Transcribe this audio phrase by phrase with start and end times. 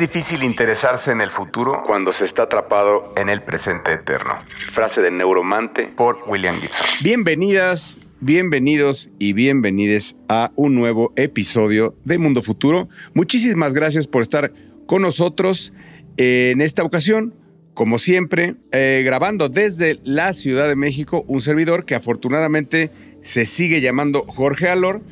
[0.00, 4.34] difícil interesarse en el futuro cuando se está atrapado en el presente eterno.
[4.72, 6.86] Frase de Neuromante por William Gibson.
[7.02, 12.88] Bienvenidas, bienvenidos y bienvenides a un nuevo episodio de Mundo Futuro.
[13.12, 14.52] Muchísimas gracias por estar
[14.86, 15.72] con nosotros
[16.16, 17.34] en esta ocasión.
[17.74, 22.90] Como siempre, eh, grabando desde la Ciudad de México, un servidor que afortunadamente
[23.20, 25.02] se sigue llamando Jorge Alor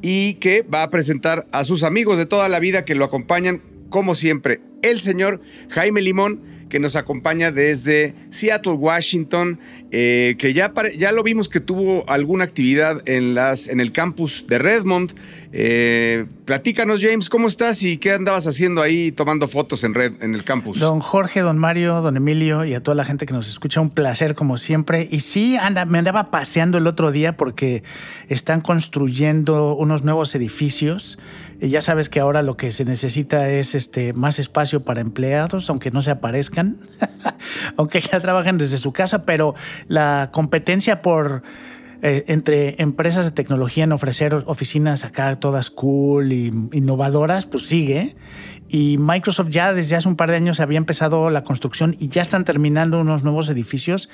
[0.00, 3.62] y que va a presentar a sus amigos de toda la vida que lo acompañan,
[3.88, 9.58] como siempre, el señor Jaime Limón, que nos acompaña desde Seattle, Washington,
[9.90, 14.44] eh, que ya, ya lo vimos que tuvo alguna actividad en, las, en el campus
[14.46, 15.14] de Redmond.
[15.50, 20.34] Eh, platícanos, James, ¿cómo estás y qué andabas haciendo ahí tomando fotos en Red, en
[20.34, 20.78] el campus?
[20.78, 23.90] Don Jorge, don Mario, don Emilio y a toda la gente que nos escucha, un
[23.90, 25.08] placer como siempre.
[25.10, 27.82] Y sí, anda, me andaba paseando el otro día porque
[28.28, 31.18] están construyendo unos nuevos edificios.
[31.60, 35.68] Y ya sabes que ahora lo que se necesita es este, más espacio para empleados,
[35.70, 36.76] aunque no se aparezcan,
[37.76, 39.54] aunque ya trabajen desde su casa, pero
[39.88, 41.42] la competencia por
[42.00, 48.14] eh, entre empresas de tecnología en ofrecer oficinas acá todas cool y innovadoras, pues sigue.
[48.68, 52.22] Y Microsoft ya desde hace un par de años había empezado la construcción y ya
[52.22, 54.10] están terminando unos nuevos edificios.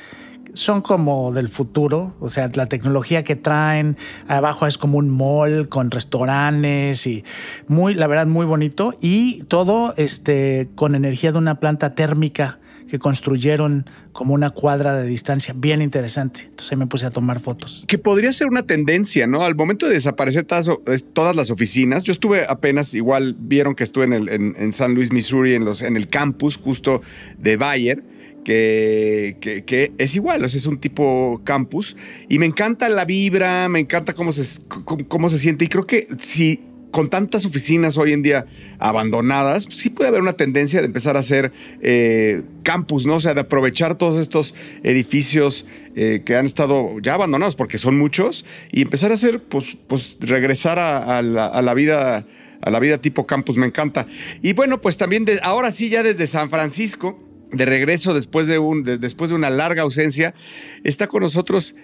[0.54, 3.96] Son como del futuro, o sea, la tecnología que traen
[4.28, 7.24] abajo es como un mall con restaurantes y
[7.68, 12.98] muy, la verdad, muy bonito y todo este, con energía de una planta térmica que
[12.98, 16.42] construyeron como una cuadra de distancia, bien interesante.
[16.42, 17.84] Entonces me puse a tomar fotos.
[17.88, 19.42] Que podría ser una tendencia, ¿no?
[19.42, 24.72] Al momento de desaparecer todas, las oficinas, yo estuve apenas, igual vieron que estuve en,
[24.72, 27.02] San Luis, Missouri, en, los, en el campus justo
[27.38, 28.02] de Bayer.
[28.44, 31.96] Que, es igual, o sea, es un tipo campus
[32.28, 34.60] y me encanta la vibra, me encanta cómo se,
[35.08, 36.60] cómo se siente y creo que si
[36.94, 38.46] con tantas oficinas hoy en día
[38.78, 41.50] abandonadas, sí puede haber una tendencia de empezar a hacer
[41.82, 43.16] eh, campus, ¿no?
[43.16, 44.54] O sea, de aprovechar todos estos
[44.84, 45.66] edificios
[45.96, 50.18] eh, que han estado ya abandonados, porque son muchos, y empezar a hacer, pues, pues
[50.20, 52.26] regresar a, la, vida
[52.62, 54.06] a la vida tipo campus, me encanta.
[54.40, 57.18] Y bueno, pues también ahora sí, ya desde San Francisco,
[57.56, 60.34] de regreso después de, un, después de una larga ausencia,
[60.82, 61.74] está con nosotros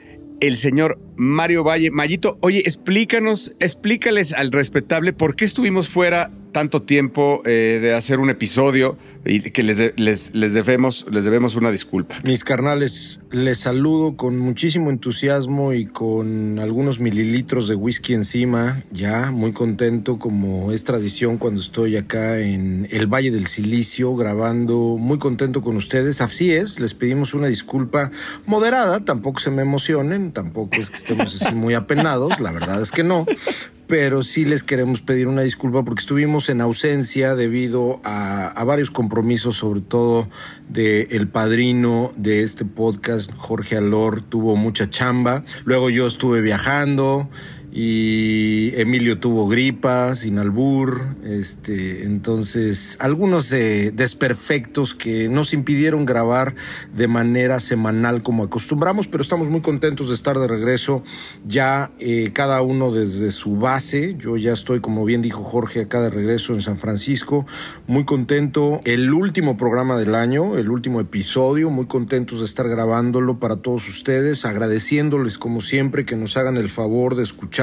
[0.40, 1.90] el señor Mario Valle.
[1.90, 8.18] Mayito, oye, explícanos, explícales al respetable por qué estuvimos fuera tanto tiempo eh, de hacer
[8.18, 12.16] un episodio y que les, les, debemos, les debemos una disculpa.
[12.24, 19.30] Mis carnales, les saludo con muchísimo entusiasmo y con algunos mililitros de whisky encima, ya
[19.30, 25.18] muy contento como es tradición cuando estoy acá en el Valle del Silicio grabando, muy
[25.18, 26.20] contento con ustedes.
[26.20, 28.10] Así es, les pedimos una disculpa
[28.46, 32.90] moderada, tampoco se me emocionen, tampoco es que estemos así muy apenados, la verdad es
[32.90, 33.26] que no
[33.90, 39.56] pero sí les queremos pedir una disculpa porque estuvimos en ausencia debido a, varios compromisos,
[39.56, 40.28] sobre todo
[40.68, 45.42] de padrino de este podcast, Jorge Alor, tuvo mucha chamba.
[45.64, 47.28] Luego yo estuve viajando
[47.72, 56.56] y Emilio tuvo gripa, sin albur, este, entonces algunos eh, desperfectos que nos impidieron grabar
[56.96, 61.04] de manera semanal como acostumbramos, pero estamos muy contentos de estar de regreso
[61.46, 64.16] ya eh, cada uno desde su base.
[64.18, 67.46] Yo ya estoy, como bien dijo Jorge, acá de regreso en San Francisco,
[67.86, 68.80] muy contento.
[68.84, 73.88] El último programa del año, el último episodio, muy contentos de estar grabándolo para todos
[73.88, 77.59] ustedes, agradeciéndoles como siempre que nos hagan el favor de escuchar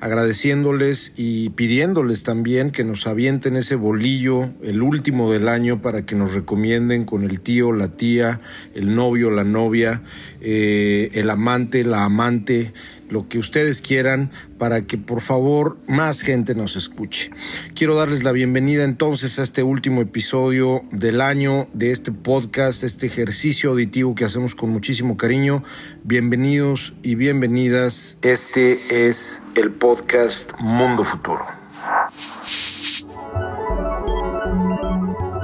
[0.00, 6.14] agradeciéndoles y pidiéndoles también que nos avienten ese bolillo, el último del año, para que
[6.14, 8.40] nos recomienden con el tío, la tía,
[8.74, 10.02] el novio, la novia,
[10.40, 12.72] eh, el amante, la amante,
[13.10, 17.30] lo que ustedes quieran para que por favor más gente nos escuche.
[17.74, 23.06] Quiero darles la bienvenida entonces a este último episodio del año de este podcast, este
[23.06, 25.64] ejercicio auditivo que hacemos con muchísimo cariño.
[26.04, 28.16] Bienvenidos y bienvenidas.
[28.22, 28.72] Este
[29.08, 31.44] es el podcast Mundo Futuro.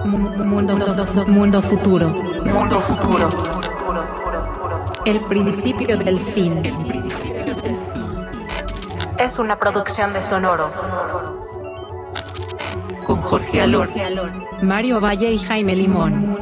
[0.05, 0.77] Mundo,
[1.27, 2.09] mundo futuro.
[2.45, 3.64] Mundo futuro.
[5.05, 6.55] El principio del fin
[9.19, 10.67] es una producción de Sonoro.
[13.05, 13.91] Con Jorge Alor,
[14.63, 16.39] Mario Valle y Jaime Limón.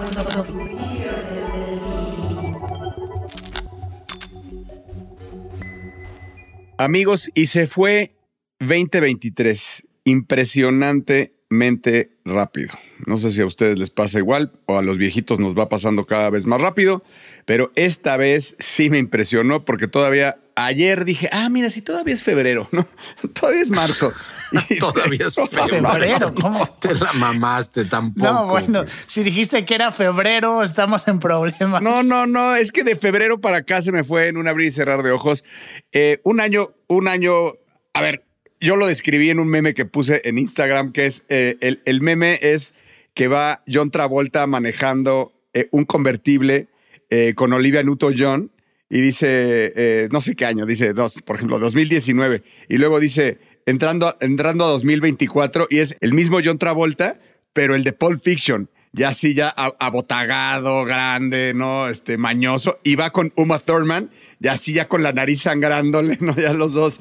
[6.79, 8.15] Amigos, y se fue
[8.61, 9.83] 2023.
[10.05, 12.71] Impresionantemente rápido.
[13.07, 16.07] No sé si a ustedes les pasa igual o a los viejitos nos va pasando
[16.07, 17.03] cada vez más rápido,
[17.45, 22.23] pero esta vez sí me impresionó porque todavía ayer dije, ah, mira, si todavía es
[22.23, 22.87] febrero, ¿no?
[23.33, 24.13] todavía es marzo.
[24.79, 25.91] Todavía es febrero.
[25.91, 26.67] Febrero, ¿cómo?
[26.81, 28.33] Te la mamaste tampoco.
[28.33, 31.83] No, bueno, si dijiste que era febrero, estamos en problemas.
[31.83, 34.69] No, no, no, es que de febrero para acá se me fue en un abrir
[34.69, 35.45] y cerrar de ojos.
[35.93, 37.55] Eh, un año, un año,
[37.95, 38.25] a ver,
[38.61, 42.01] yo lo describí en un meme que puse en Instagram, que es, eh, el, el
[42.01, 42.75] meme es
[43.15, 46.69] que va John Travolta manejando eh, un convertible
[47.11, 48.51] eh, con Olivia Newton-John
[48.89, 53.39] y dice, eh, no sé qué año, dice, dos, por ejemplo, 2019, y luego dice,
[53.65, 57.19] entrando, entrando a 2024, y es el mismo John Travolta,
[57.55, 61.89] pero el de Pulp Fiction, ya así, ya abotagado, grande, ¿no?
[61.89, 64.11] Este, mañoso, y va con Uma Thurman,
[64.41, 66.37] ya así, ya con la nariz sangrándole, ¿no?
[66.37, 67.01] Ya los dos,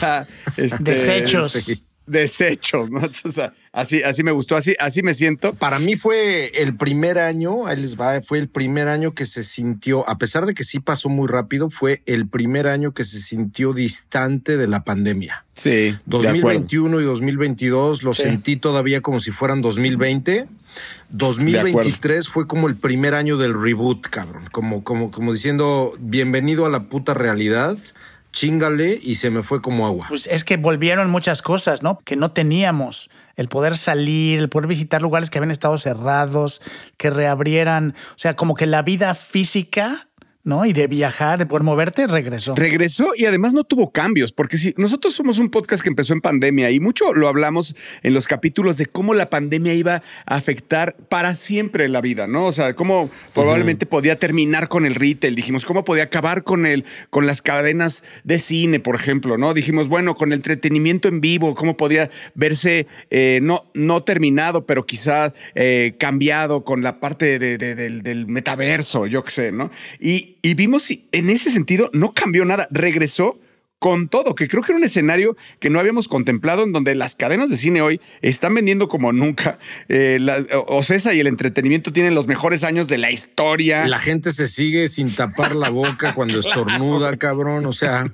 [0.00, 0.26] ya,
[0.56, 1.82] este, Desechos.
[2.06, 2.98] Desechos, ¿no?
[3.04, 5.54] Entonces, así, así me gustó, así, así me siento.
[5.54, 9.42] Para mí fue el primer año, ahí les va, fue el primer año que se
[9.44, 13.20] sintió, a pesar de que sí pasó muy rápido, fue el primer año que se
[13.20, 15.44] sintió distante de la pandemia.
[15.54, 16.22] Sí, de acuerdo.
[16.32, 18.22] 2021 y 2022 lo Sí.
[18.22, 20.48] sentí todavía como si fueran 2020.
[21.10, 24.48] 2023 fue como el primer año del reboot, cabrón.
[24.50, 27.76] Como, como, como diciendo, bienvenido a la puta realidad,
[28.32, 30.06] chingale y se me fue como agua.
[30.08, 31.98] Pues es que volvieron muchas cosas, ¿no?
[32.04, 33.10] Que no teníamos.
[33.36, 36.60] El poder salir, el poder visitar lugares que habían estado cerrados,
[36.96, 37.94] que reabrieran.
[38.10, 40.08] O sea, como que la vida física,
[40.44, 40.64] ¿no?
[40.66, 42.54] Y de viajar, de poder moverte, regresó.
[42.56, 46.20] Regresó y además no tuvo cambios, porque si nosotros somos un podcast que empezó en
[46.20, 50.96] pandemia y mucho lo hablamos en los capítulos de cómo la pandemia iba a afectar
[51.08, 52.46] para siempre la vida, ¿no?
[52.46, 56.84] O sea, cómo probablemente podía terminar con el retail, dijimos, cómo podía acabar con el,
[57.10, 59.54] con las cadenas de cine, por ejemplo, ¿no?
[59.54, 64.84] Dijimos, bueno, con el entretenimiento en vivo, cómo podía verse eh, no, no terminado, pero
[64.86, 69.70] quizá eh, cambiado con la parte de- de- del, del metaverso, yo qué sé, ¿no?
[70.00, 73.38] Y, y vimos si en ese sentido no cambió nada, regresó
[73.78, 77.16] con todo, que creo que era un escenario que no habíamos contemplado, en donde las
[77.16, 79.58] cadenas de cine hoy están vendiendo como nunca.
[79.88, 83.84] Eh, la- Ocesa y el entretenimiento tienen los mejores años de la historia.
[83.88, 87.66] La gente se sigue sin tapar la boca cuando estornuda, cabrón.
[87.66, 88.12] O sea,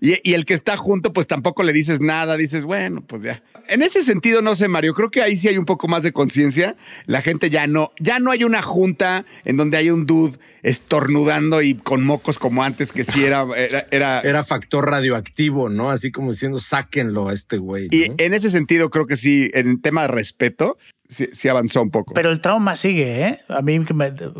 [0.00, 3.42] Y, y el que está junto, pues tampoco le dices nada, dices, bueno, pues ya.
[3.68, 6.12] En ese sentido, no sé, Mario, creo que ahí sí hay un poco más de
[6.12, 6.76] conciencia.
[7.06, 11.60] La gente ya no, ya no hay una junta en donde hay un dude estornudando
[11.62, 15.90] y con mocos como antes, que sí era, era, era- era factor radioactivo, ¿no?
[15.90, 17.88] Así como diciendo, sáquenlo a este güey.
[17.90, 20.78] Y en ese sentido, creo que sí, en tema de respeto,
[21.08, 22.14] sí, avanzó un poco.
[22.14, 23.38] Pero el trauma sigue, ¿eh?
[23.48, 23.78] A mí,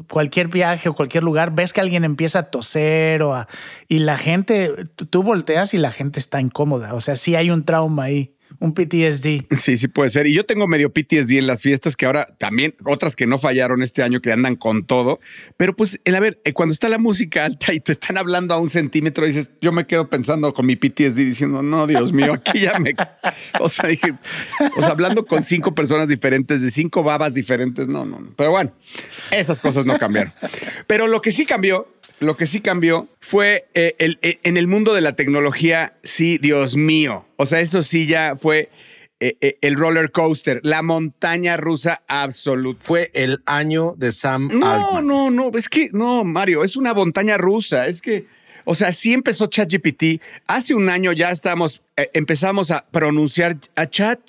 [0.09, 3.49] cualquier viaje o cualquier lugar, ves que alguien empieza a toser o a-
[3.88, 4.73] y la gente,
[5.11, 6.94] tú volteas y la gente está incómoda.
[6.94, 9.46] O sea, sí hay un trauma ahí, un PTSD.
[9.56, 10.26] Sí, sí puede ser.
[10.26, 13.82] Y yo tengo medio PTSD en las fiestas que ahora también, otras que no fallaron
[13.82, 15.20] este año, que andan con todo.
[15.56, 18.55] Pero pues, el, a ver, eh, cuando está la música alta y te están hablando
[18.55, 22.32] a un centímetro, dices, yo me quedo pensando con mi PTSD diciendo, no, Dios mío,
[22.34, 22.94] aquí ya me...
[23.60, 24.14] O sea, dije,
[24.76, 28.32] o sea, hablando con cinco personas diferentes, de cinco babas diferentes, no, no, no.
[28.37, 28.72] Pero bueno,
[29.31, 30.32] esas cosas no cambiaron.
[30.87, 31.88] Pero lo que sí cambió
[32.20, 36.38] lo que sí cambió fue eh, el- eh, en el mundo de la tecnología, sí,
[36.38, 37.26] Dios mío.
[37.37, 38.70] O sea, eso sí ya fue
[39.20, 42.81] eh, eh, el roller coaster, la montaña rusa absoluta.
[42.85, 45.06] Fue el año de Sam No, Altman.
[45.06, 47.88] no, no, es que no, Mario, es una montaña rusa.
[47.88, 48.26] Es que,
[48.70, 50.21] o sea, sí empezó ChatGPT.
[50.47, 54.21] Hace un año ya estamos, eh, empezamos a pronunciar a Chat.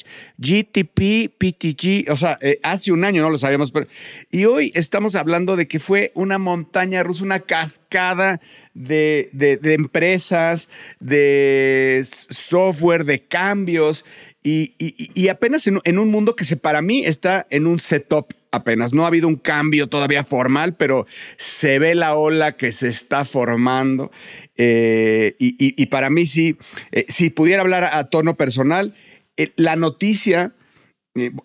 [2.10, 3.88] O sea, eh, hace un año no lo sabíamos, pero.
[4.32, 8.40] Y hoy estamos hablando de que fue una montaña rusa, una cascada
[8.74, 10.70] de, de- empresas,
[11.02, 14.06] de software, de cambios.
[14.52, 18.94] Y, apenas en, un mundo que se, para mí está en un setup apenas.
[18.94, 21.06] No ha habido un cambio todavía formal, pero
[21.38, 24.12] se ve la ola que se está formando.
[24.58, 26.58] Eh, y, para mí sí,
[26.92, 28.96] eh, si pudiera hablar a, tono personal,
[29.38, 30.54] eh, la noticia,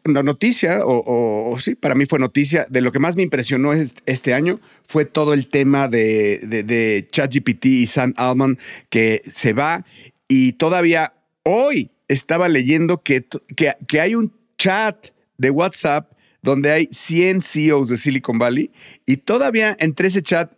[0.05, 3.95] la noticia, o, sí, para mí fue noticia, de lo que más me impresionó es-
[4.07, 8.59] este año fue todo el tema de, de, ChatGPT y Sam Altman
[8.89, 9.85] que se va
[10.29, 15.09] y todavía hoy estaba leyendo que, que hay un chat
[15.39, 18.71] de WhatsApp donde hay 100 CEOs de Silicon Valley
[19.07, 20.53] y todavía entre ese chat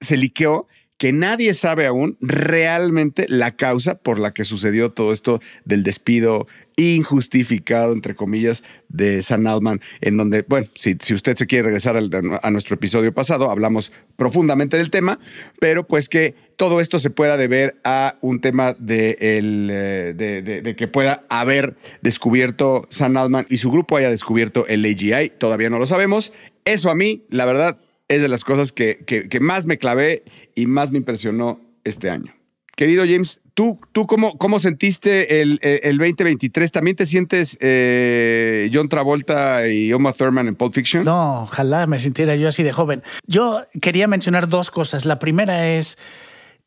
[0.00, 5.40] se liqueó que nadie sabe aún realmente la causa por la que sucedió todo esto
[5.64, 6.48] del despido
[6.78, 11.96] injustificado, entre comillas, de Sam Altman, en donde, bueno, si, si usted se quiere regresar
[11.96, 15.18] a nuestro episodio pasado, hablamos profundamente del tema,
[15.60, 20.76] pero pues que todo esto se pueda deber a un tema de, el, eh, de,
[20.76, 25.78] que pueda haber descubierto Sam Altman y su grupo haya descubierto el AGI, todavía no
[25.78, 26.32] lo sabemos.
[26.64, 30.22] Eso a mí, la verdad, es de las cosas que- que más me clavé
[30.54, 32.37] y más me impresionó este año.
[32.78, 36.70] Querido James, ¿tú, tú cómo, cómo sentiste el, el 2023?
[36.70, 41.02] ¿También te sientes eh, John Travolta y Oma Thurman en Pulp Fiction?
[41.02, 43.02] No, ojalá me sintiera yo así de joven.
[43.26, 45.06] Yo quería mencionar dos cosas.
[45.06, 45.98] La primera es,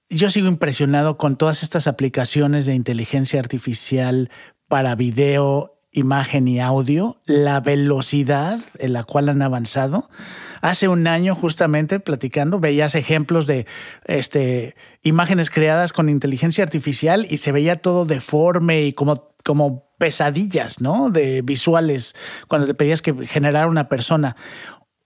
[0.10, 4.30] yo sigo impresionado con todas estas aplicaciones de inteligencia artificial
[4.68, 10.10] para video imagen y audio, la velocidad en la cual han avanzado.
[10.62, 13.65] Hace un año, justamente platicando, veías ejemplos de
[14.06, 20.82] este, imágenes creadas con inteligencia artificial y se veía todo deforme y como, como pesadillas,
[20.82, 21.10] ¿no?
[21.10, 22.15] De visuales,
[22.48, 24.36] cuando te pedías que generara una persona.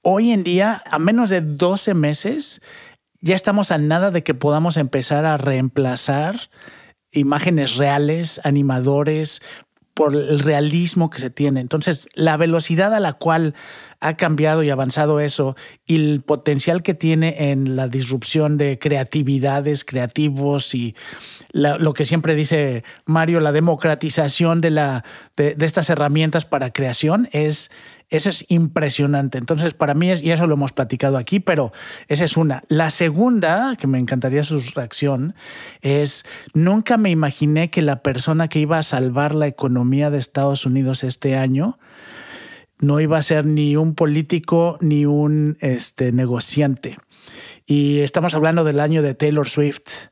[0.01, 2.61] Hoy en día, a menos de 12 meses,
[3.21, 6.49] ya estamos a nada de que podamos empezar a reemplazar
[7.11, 9.41] imágenes reales, animadores,
[9.95, 11.61] por el realismo que se tiene.
[11.61, 13.55] Entonces, la velocidad a la cual
[14.01, 15.55] ha cambiado y avanzado eso
[15.87, 20.95] y el potencial que tiene en la disrupción de creatividades, creativos y
[21.53, 25.01] lo que siempre dice Mario, la democratización de,
[25.37, 27.71] estas herramientas para creación es,
[28.09, 29.37] eso es impresionante.
[29.37, 31.71] Entonces, para mí, y eso lo hemos platicado aquí, pero
[32.07, 32.63] esa es una.
[32.67, 35.35] La segunda, que me encantaría su reacción,
[35.81, 40.65] es, nunca me imaginé que la persona que iba a salvar la economía de Estados
[40.65, 41.79] Unidos este año
[42.79, 46.97] no iba a ser ni un político ni un este, negociante.
[47.65, 50.09] Y estamos hablando del año de Taylor Swift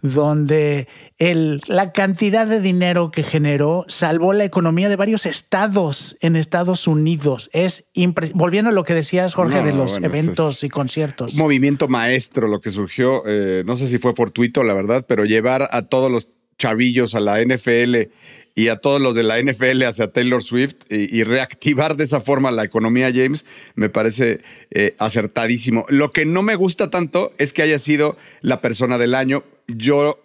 [0.00, 0.86] donde
[1.18, 6.86] el, la cantidad de dinero que generó salvó la economía de varios estados en Estados
[6.86, 7.50] Unidos.
[7.52, 7.90] Es
[8.34, 11.34] volviendo a lo que decías, Jorge, de los eventos y conciertos.
[11.34, 15.68] movimiento maestro lo que surgió, eh, no sé si fue fortuito, la verdad, pero llevar
[15.70, 16.28] a todos los
[16.58, 18.10] chavillos a la NFL
[18.58, 22.50] y a todos los de la NFL hacia Taylor Swift y, reactivar de esa forma
[22.50, 23.46] la economía, James,
[23.76, 24.40] me parece
[24.72, 25.86] eh, acertadísimo.
[25.88, 29.44] Lo que no me gusta tanto es que haya sido la persona del año.
[29.68, 30.18] Yo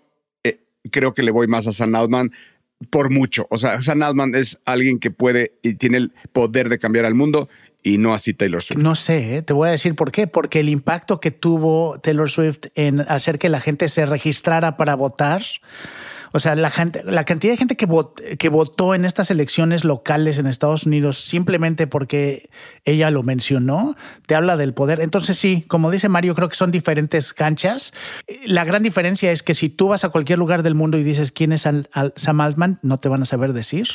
[0.43, 2.31] eh, creo que le voy más a Sam Altman
[2.89, 3.45] por mucho.
[3.51, 7.13] O sea, Sam Altman es alguien que puede y tiene el poder de cambiar al
[7.13, 7.49] mundo
[7.83, 8.79] y no así Taylor Swift.
[8.79, 9.41] No sé, ¿eh?
[9.43, 10.25] te voy a decir por qué.
[10.25, 14.95] Porque el impacto que tuvo Taylor Swift en hacer que la gente se registrara para
[14.95, 15.43] votar
[16.33, 17.87] o sea, la, gente, la cantidad de gente que,
[18.39, 22.49] que votó en estas elecciones locales en Estados Unidos simplemente porque
[22.85, 24.99] ella lo mencionó, te habla del poder.
[24.99, 27.93] Entonces sí, como dice Mario, creo que son diferentes canchas.
[28.45, 31.31] La gran diferencia es que si tú vas a cualquier lugar del mundo y dices
[31.31, 33.87] quién es Sam Altman, no te van a saber decir.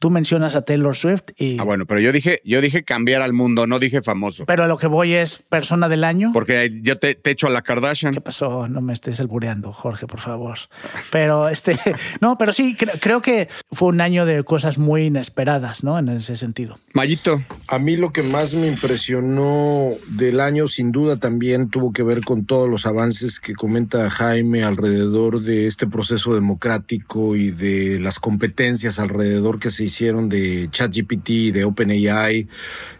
[0.00, 1.58] Tú mencionas a Taylor Swift y.
[1.58, 4.46] Ah, bueno, pero yo dije, yo dije cambiar al mundo, no dije famoso.
[4.46, 6.30] Pero a lo que voy es persona del año.
[6.32, 8.14] Porque yo te, te echo a la Kardashian.
[8.14, 8.66] ¿Qué pasó?
[8.66, 10.58] No me estés albureando, Jorge, por favor.
[11.12, 11.78] Pero este,
[12.22, 15.98] no, pero sí, creo, que fue un año de cosas muy inesperadas, ¿no?
[15.98, 16.78] En ese sentido.
[16.94, 17.42] Mayito.
[17.68, 22.22] A mí lo que más me impresionó del año, sin duda, también tuvo que ver
[22.22, 28.18] con todos los avances que comenta Jaime alrededor de este proceso democrático y de las
[28.18, 32.48] competencias alrededor que se hicieron de ChatGPT, de OpenAI,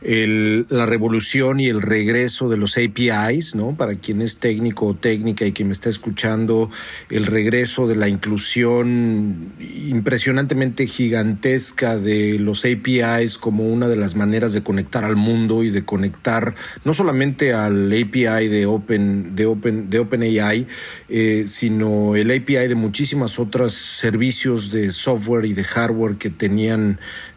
[0.03, 3.77] la revolución y el regreso de los APIs, ¿no?
[3.77, 6.71] Para quien es técnico o técnica y quien me está escuchando,
[7.09, 14.53] el regreso de la inclusión impresionantemente gigantesca de los APIs como una de las maneras
[14.53, 16.55] de conectar al mundo y de conectar
[16.85, 20.67] no solamente al API de Open de Open de OpenAI,
[21.09, 26.80] eh, sino el API de muchísimas otras servicios de software y de hardware que tenían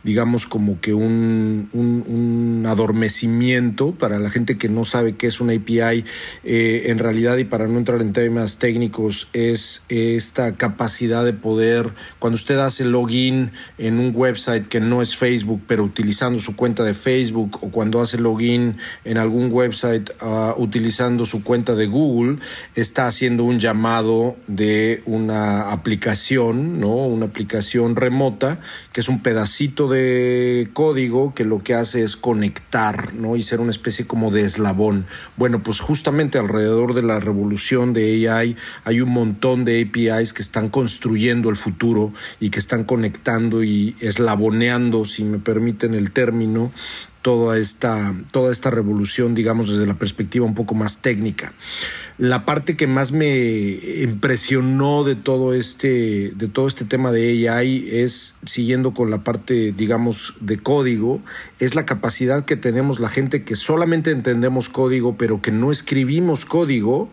[0.03, 6.05] digamos, como que un, adormecimiento para la gente que no sabe qué es una API,
[6.43, 11.93] eh, en realidad, y para no entrar en temas técnicos, es esta capacidad de poder,
[12.19, 16.83] cuando usted hace login en un website que no es Facebook, pero utilizando su cuenta
[16.83, 22.37] de Facebook, o cuando hace login en algún website uh, utilizando su cuenta de Google,
[22.75, 26.95] está haciendo un llamado de una aplicación, ¿no?
[26.95, 28.59] Una aplicación remota,
[28.91, 33.35] que es un pedacito de código que lo que hace es conectar, ¿no?
[33.35, 35.07] Y ser una especie como de eslabón.
[35.37, 40.43] Bueno, pues justamente alrededor de la revolución de AI hay un montón de APIs que
[40.43, 46.71] están construyendo el futuro y que están conectando y eslaboneando, si me permiten el término,
[47.23, 51.53] toda esta, toda esta revolución, digamos, desde la perspectiva un poco más técnica.
[52.19, 57.87] La parte que más me impresionó de todo este, de todo este tema de AI
[57.89, 61.21] es, siguiendo con la parte, digamos, de código,
[61.59, 66.45] es la capacidad que tenemos la gente que solamente entendemos código, pero que no escribimos
[66.45, 67.09] código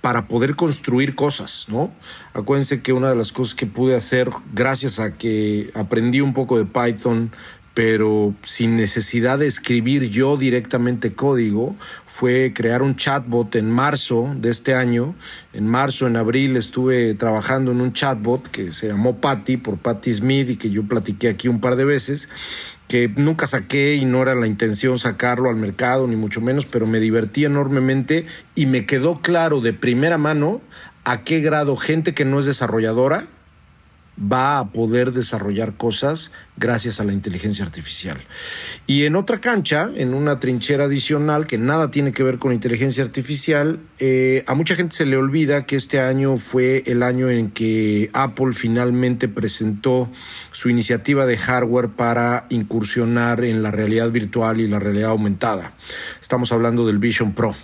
[0.00, 1.92] para poder construir cosas, ¿no?
[2.32, 6.56] Acuérdense que una de las cosas que pude hacer gracias a que aprendí un poco
[6.56, 7.32] de Python,
[7.78, 14.50] pero sin necesidad de escribir yo directamente código, fue crear un chatbot en marzo de
[14.50, 15.14] este año.
[15.52, 20.12] En marzo, en abril, estuve trabajando en un chatbot que se llamó Patty por Patty
[20.12, 22.28] Smith y que yo platiqué aquí un par de veces
[22.88, 26.84] que nunca saqué y no era la intención sacarlo al mercado, ni mucho menos, pero
[26.84, 30.60] me divertí enormemente y me quedó claro de primera mano
[31.04, 33.24] a qué grado gente que no es desarrolladora
[34.20, 38.18] va a poder desarrollar cosas gracias a la inteligencia artificial.
[38.86, 43.04] Y en otra cancha, en una trinchera adicional que nada tiene que ver con inteligencia
[43.04, 47.50] artificial, eh, a mucha gente se le olvida que este año fue el año en
[47.50, 50.10] que Apple finalmente presentó
[50.50, 55.74] su iniciativa de hardware para incursionar en la realidad virtual y la realidad aumentada.
[56.20, 57.54] Estamos hablando del Vision Pro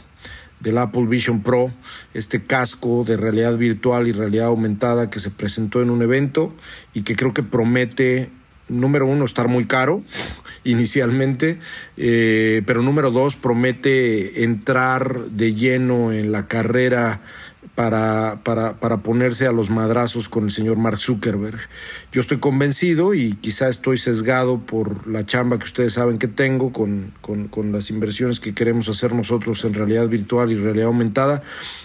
[0.65, 1.71] del Apple Vision Pro,
[2.15, 6.53] este casco de realidad virtual y realidad aumentada que se presentó en un evento
[6.95, 8.31] y que creo que promete,
[8.69, 10.03] número uno, estar muy caro
[10.65, 11.61] inicialmente,
[11.97, 17.21] eh, pero número dos, promete entrar de lleno en la carrera
[17.75, 21.59] para, para, para, ponerse a los madrazos con el señor Mark Zuckerberg.
[22.13, 26.73] Yo estoy convencido y quizá estoy sesgado por la chamba que ustedes saben que tengo
[26.73, 31.43] con, con, con las inversiones que queremos hacer nosotros en realidad virtual y realidad aumentada,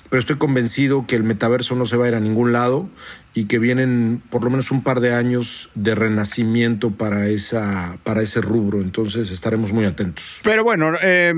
[0.09, 2.89] pero estoy convencido que el metaverso no se va a ir a ningún lado
[3.33, 8.21] y que vienen por lo menos un par de años de renacimiento para, esa, para
[8.21, 8.81] ese rubro.
[8.81, 10.39] Entonces estaremos muy atentos.
[10.43, 11.33] Pero bueno, eh,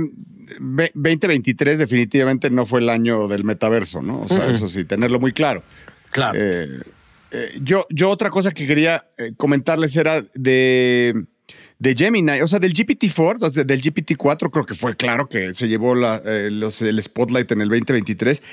[0.60, 4.22] 2023 definitivamente no fue el año del metaverso, ¿no?
[4.24, 5.64] O sea, eso sí, tenerlo muy claro.
[6.12, 6.38] Claro.
[6.40, 6.68] Eh,
[7.32, 11.26] eh, yo, yo otra cosa que quería eh, comentarles era de,
[11.80, 15.96] de Gemini, o sea, del GPT-4, del GPT-4 creo que fue claro que se llevó
[15.96, 18.44] la, los, el spotlight en el 2023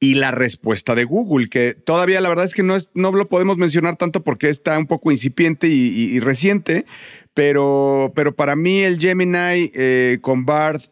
[0.00, 3.28] y la respuesta de Google, que todavía la verdad es que no, es, no lo
[3.28, 6.86] podemos mencionar tanto porque está un poco incipiente y, y, reciente,
[7.34, 9.72] pero, pero para mí el Gemini
[10.20, 10.82] con Bard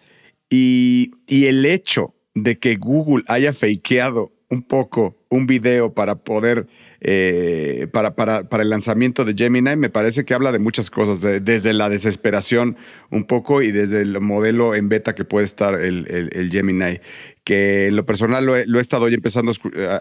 [0.50, 6.68] y, el hecho de que Google haya fakeado un poco un video para poder,
[7.00, 11.20] eh, para, para, para, el lanzamiento de Gemini, me parece que habla de muchas cosas,
[11.20, 12.76] de, desde la desesperación
[13.10, 17.00] un poco y desde el modelo en beta que puede estar el, el, Gemini,
[17.42, 19.52] que en lo personal lo he, estado ya empezando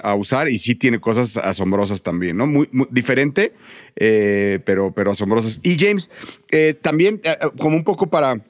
[0.04, 2.46] a, usar y sí tiene cosas asombrosas también, ¿no?
[2.46, 3.54] Muy, diferente,
[3.96, 5.60] eh, pero, pero asombrosas.
[5.64, 6.12] Y James,
[6.52, 7.20] eh, también
[7.58, 8.44] como un poco para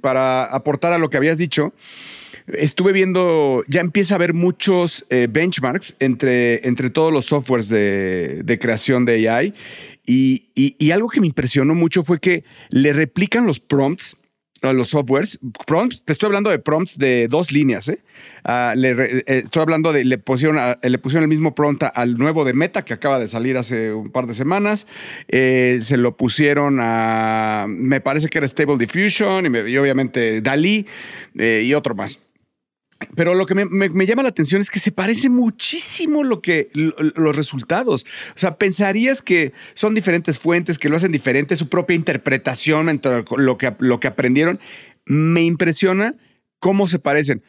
[0.00, 1.72] para aportar a lo que habías dicho,
[2.46, 8.42] estuve viendo, ya empieza a haber muchos eh, benchmarks entre, entre todos los softwares de,
[8.44, 9.54] de creación de AI.
[10.06, 14.16] Y, y, y, algo que me impresionó mucho fue que le replican los prompts
[14.62, 15.38] a los softwares.
[15.66, 17.88] Prompts, te estoy hablando de prompts de dos líneas.
[17.88, 18.00] ¿eh?
[18.76, 22.44] Le, eh, estoy hablando de, le pusieron, a, le pusieron el mismo prompt al nuevo
[22.44, 24.86] de Meta que acaba de salir hace un par de semanas.
[25.28, 30.40] Eh, se lo pusieron a, me parece que era Stable Diffusion y, me, y obviamente
[30.40, 30.86] Dalí
[31.38, 32.20] eh, y otro más.
[33.14, 36.94] Pero lo que me, llama la atención es que se parece muchísimo lo que, lo,
[37.16, 38.04] los resultados.
[38.34, 43.24] O sea, pensarías que son diferentes fuentes, que lo hacen diferente, su propia interpretación entre
[43.36, 44.60] lo que, lo que aprendieron.
[45.06, 46.14] Me impresiona
[46.58, 47.42] cómo se parecen.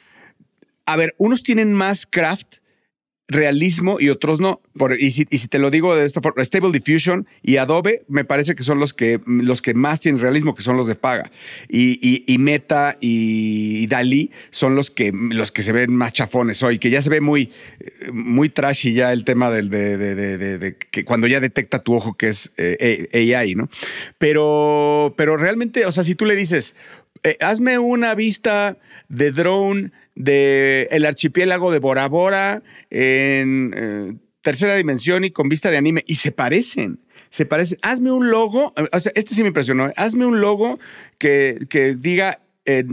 [0.85, 2.57] A ver, unos tienen más craft
[3.31, 4.61] realismo y otros no.
[4.99, 8.63] Y, si, te lo digo de esta forma, Stable Diffusion y Adobe me parece que
[8.63, 11.31] son los que, los que más tienen realismo, que son los de paga.
[11.69, 16.77] Y, y, Meta y, Dalí son los que, los que se ven más chafones hoy,
[16.77, 17.51] que ya se ve muy,
[18.11, 21.93] muy trashy ya el tema del, de, de, de, de que cuando ya detecta tu
[21.93, 23.69] ojo que es eh, AI, ¿no?
[24.17, 26.75] Pero, pero realmente, o sea, si tú le dices,
[27.23, 34.76] eh, hazme una vista de drone de el archipiélago de Bora Bora en eh, tercera
[34.76, 37.00] dimensión y con vista de anime y se parecen.
[37.30, 37.80] Se parecen.
[37.82, 39.88] Hazme un logo, o sea, este sí me impresionó.
[39.88, 39.93] ¿eh?
[39.95, 40.80] Hazme un logo
[41.17, 42.86] que, que diga eh,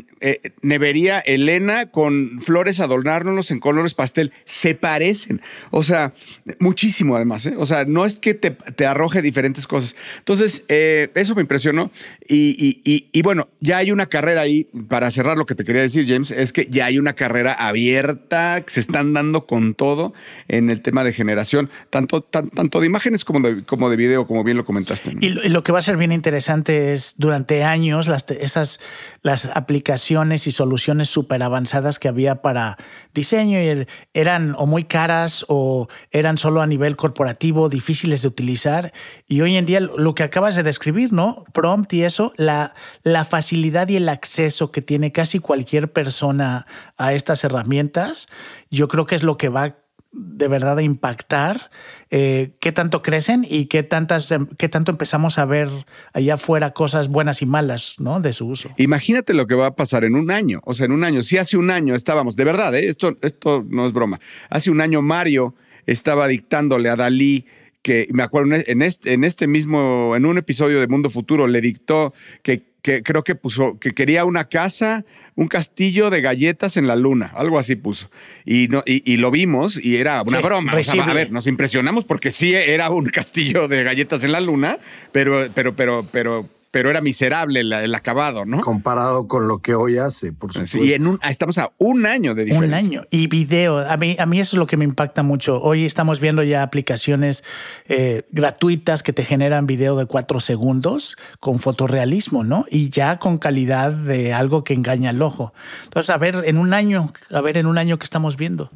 [0.63, 4.33] Nevería Elena con flores adornárnoslos en colores pastel.
[4.47, 5.43] Se parecen.
[5.71, 6.15] O sea,
[6.59, 7.45] muchísimo además.
[7.47, 7.55] ¿eh?
[7.59, 9.95] O sea, no es que te, arroje diferentes cosas.
[10.19, 11.91] Entonces, eh, eso me impresionó.
[12.27, 15.83] Y, y, y, bueno, ya hay una carrera ahí, para cerrar lo que te quería
[15.83, 20.15] decir, James, es que ya hay una carrera abierta, que se están dando con todo
[20.49, 24.27] en el tema de generación, tanto, tan, tanto de imágenes como de, como de video,
[24.27, 25.15] como bien lo comentaste.
[25.15, 25.21] ¿no?
[25.21, 28.81] Y, lo, y, lo, que va a ser bien interesante es durante años las, esas,
[29.23, 32.77] las aplicaciones y soluciones súper avanzadas que había para
[33.15, 38.93] diseño y eran o muy caras o eran solo a nivel corporativo, difíciles de utilizar.
[39.27, 41.45] Y hoy en día lo que acabas de describir, ¿no?
[41.53, 46.67] Prompt y eso, la, la facilidad y el acceso que tiene casi cualquier persona
[46.97, 48.29] a estas herramientas,
[48.71, 49.77] yo creo que es lo que va
[50.19, 51.71] de verdad a impactar,
[52.11, 55.69] eh, qué tanto crecen y qué, tantas, em, qué tanto empezamos a ver
[56.13, 58.21] allá afuera cosas buenas y malas ¿no?
[58.21, 58.71] de su uso.
[58.77, 60.61] Imagínate lo que va a pasar en un año.
[60.65, 62.89] O sea, en un año, si hace un año estábamos, de verdad, ¿eh?
[62.89, 65.55] esto, esto no es broma, hace un año Mario
[65.87, 67.47] estaba dictándole a Dalí
[67.83, 71.61] que me acuerdo en este, en este mismo, en un episodio de Mundo Futuro, le
[71.61, 76.87] dictó que que creo que puso que quería una casa, un castillo de galletas en
[76.87, 78.11] la luna, algo así puso.
[78.45, 80.73] Y, no, y, lo vimos y era una broma.
[80.73, 84.79] a ver, nos impresionamos porque sí era un castillo de galletas en la luna,
[85.13, 88.61] pero, pero, pero, pero pero era miserable el, acabado, ¿no?
[88.61, 90.79] Comparado con lo que hoy hace, por supuesto.
[90.79, 92.79] y en un, estamos a un año de diferencia.
[92.79, 93.07] Un año.
[93.11, 93.79] Y video.
[93.79, 95.61] A mí, a mí eso es lo que me impacta mucho.
[95.63, 97.43] Hoy estamos viendo ya aplicaciones
[97.87, 102.67] eh, gratuitas que te generan video de cuatro segundos con fotorrealismo, ¿no?
[102.71, 105.53] Y ya con calidad de algo que engaña al ojo.
[105.85, 108.71] Entonces, a ver, en un año, a ver en un año que estamos viendo.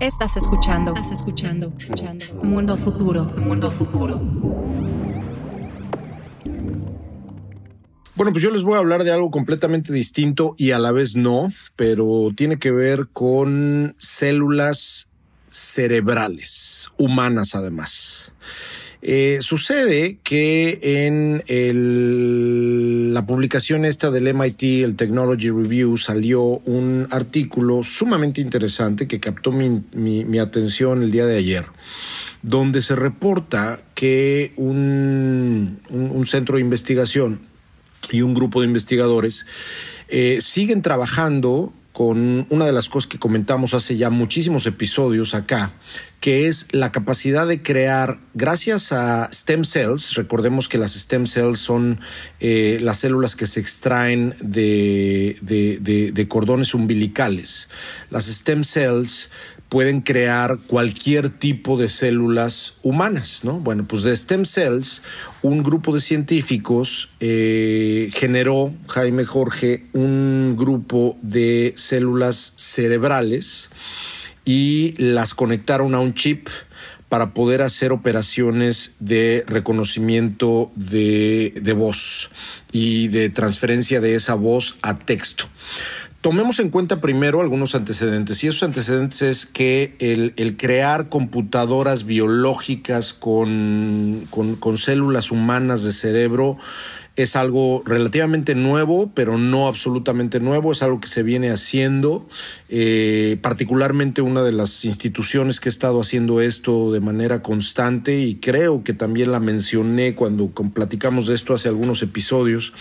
[0.00, 2.24] Estás escuchando, estás escuchando, escuchando.
[2.42, 4.20] Mundo futuro, mundo futuro.
[8.16, 11.16] Bueno, pues yo les voy a hablar de algo completamente distinto y a la vez
[11.16, 15.08] no, pero tiene que ver con células
[15.50, 18.32] cerebrales, humanas además.
[19.02, 21.42] Eh, sucede que en
[23.12, 29.50] la publicación esta del MIT, el Technology Review, salió un artículo sumamente interesante que captó
[29.50, 31.66] mi, atención el día de ayer,
[32.42, 35.80] donde se reporta que un
[36.26, 37.53] centro de investigación
[38.10, 39.46] y un grupo de investigadores
[40.08, 45.70] eh, siguen trabajando con una de las cosas que comentamos hace ya muchísimos episodios acá,
[46.18, 51.60] que es la capacidad de crear, gracias a stem cells, recordemos que las stem cells
[51.60, 52.00] son
[52.40, 57.68] eh, las células que se extraen de, de cordones umbilicales.
[58.10, 59.30] Las stem cells
[59.74, 63.54] pueden crear cualquier tipo de células humanas, ¿no?
[63.58, 65.02] Bueno, pues de stem cells,
[65.42, 73.68] un grupo de científicos eh, generó, Jaime Jorge, un grupo de células cerebrales
[74.44, 76.46] y las conectaron a un chip
[77.08, 82.30] para poder hacer operaciones de reconocimiento de, de voz
[82.70, 85.46] y de transferencia de esa voz a texto.
[86.24, 93.12] Tomemos en cuenta primero algunos antecedentes y esos antecedentes es que el, crear computadoras biológicas
[93.12, 96.56] con, con, células humanas de cerebro
[97.14, 102.26] es algo relativamente nuevo, pero no absolutamente nuevo, es algo que se viene haciendo.
[102.70, 108.36] Eh, particularmente una de las instituciones que ha estado haciendo esto de manera constante y
[108.36, 112.72] creo que también la mencioné cuando platicamos de esto hace algunos episodios,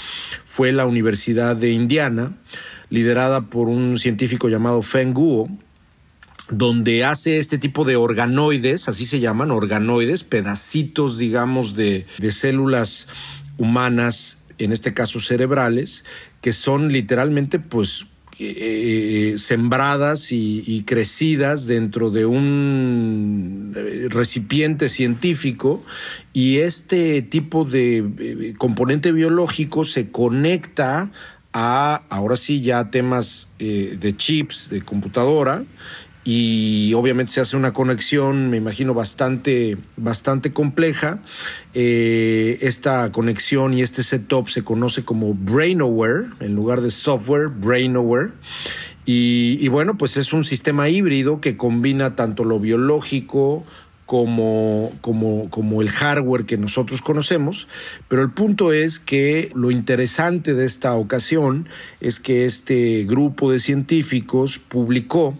[0.45, 2.37] fue la Universidad de Indiana
[2.93, 5.49] liderada por un científico llamado Feng Guo,
[6.51, 13.07] donde hace este tipo de organoides, así se llaman, organoides, pedacitos, digamos, de, células
[13.57, 16.05] humanas, en este caso cerebrales,
[16.39, 18.05] que son literalmente, pues,
[18.37, 25.83] eh, eh, sembradas y, crecidas dentro de un eh, recipiente científico.
[26.31, 31.11] Y este tipo de componente biológico se conecta
[31.53, 35.63] a ahora sí ya temas eh, de chips, de computadora,
[36.25, 41.19] y obviamente se hace una conexión, me imagino, bastante, bastante compleja.
[41.73, 48.31] Eh, esta conexión y este setup se conoce como BrainAware, en lugar de software, BrainAware.
[49.05, 53.65] Y, y bueno, pues es un sistema híbrido que combina tanto lo biológico,
[54.13, 57.67] como, como, como el hardware que nosotros conocemos,
[58.07, 61.67] pero el punto es que lo interesante de esta ocasión
[61.99, 65.35] es que este grupo de científicos publicó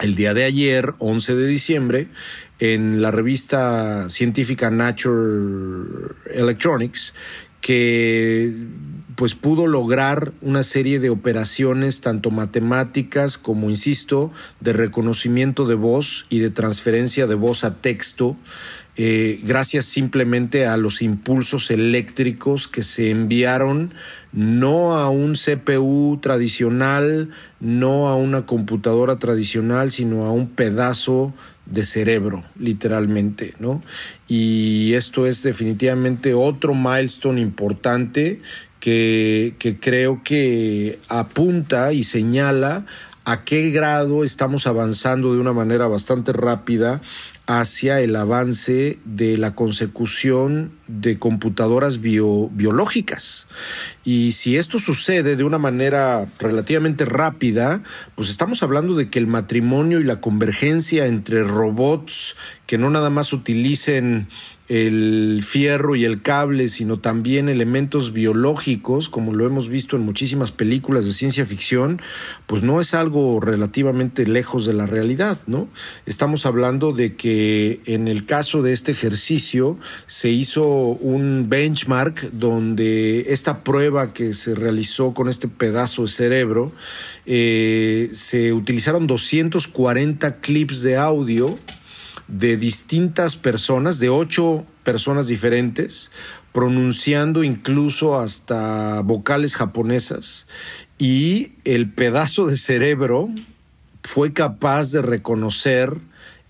[0.00, 2.08] el día de ayer, 11 de diciembre,
[2.58, 7.14] en la revista científica Nature Electronics,
[7.60, 8.52] que
[9.16, 16.26] pues pudo lograr una serie de operaciones tanto matemáticas como, insisto, de reconocimiento de voz
[16.28, 18.36] y de transferencia de voz a texto,
[18.98, 23.92] eh, gracias simplemente a los impulsos eléctricos que se enviaron
[24.32, 31.34] no a un CPU tradicional, no a una computadora tradicional, sino a un pedazo
[31.66, 33.82] de cerebro, literalmente, ¿no?
[34.28, 38.40] Y esto es definitivamente otro milestone importante
[38.86, 42.84] que, creo que apunta y señala
[43.24, 47.00] a qué grado estamos avanzando de una manera bastante rápida
[47.48, 53.46] hacia el avance de la consecución de computadoras biológicas.
[54.04, 57.82] Y si esto sucede de una manera relativamente rápida,
[58.14, 63.10] pues estamos hablando de que el matrimonio y la convergencia entre robots que no nada
[63.10, 64.28] más utilicen
[64.68, 70.50] el fierro y el cable, sino también elementos biológicos, como lo hemos visto en muchísimas
[70.50, 72.00] películas de ciencia ficción,
[72.46, 75.68] pues no es algo relativamente lejos de la realidad, ¿no?
[76.04, 83.32] Estamos hablando de que en el caso de este ejercicio se hizo un benchmark donde
[83.32, 86.72] esta prueba que se realizó con este pedazo de cerebro,
[87.26, 91.58] eh, se utilizaron 240 clips de audio
[92.28, 96.10] de distintas personas, de ocho personas diferentes,
[96.52, 100.46] pronunciando incluso hasta vocales japonesas,
[100.98, 103.28] y el pedazo de cerebro
[104.02, 105.92] fue capaz de reconocer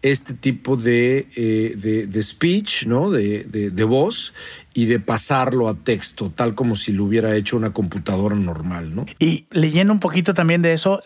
[0.02, 3.10] este tipo de, eh, de, speech, ¿no?
[3.10, 4.32] De, de, voz
[4.74, 9.06] y de pasarlo a texto, tal como si lo hubiera hecho una computadora normal, ¿no?
[9.18, 11.00] Y leyendo un poquito también de eso,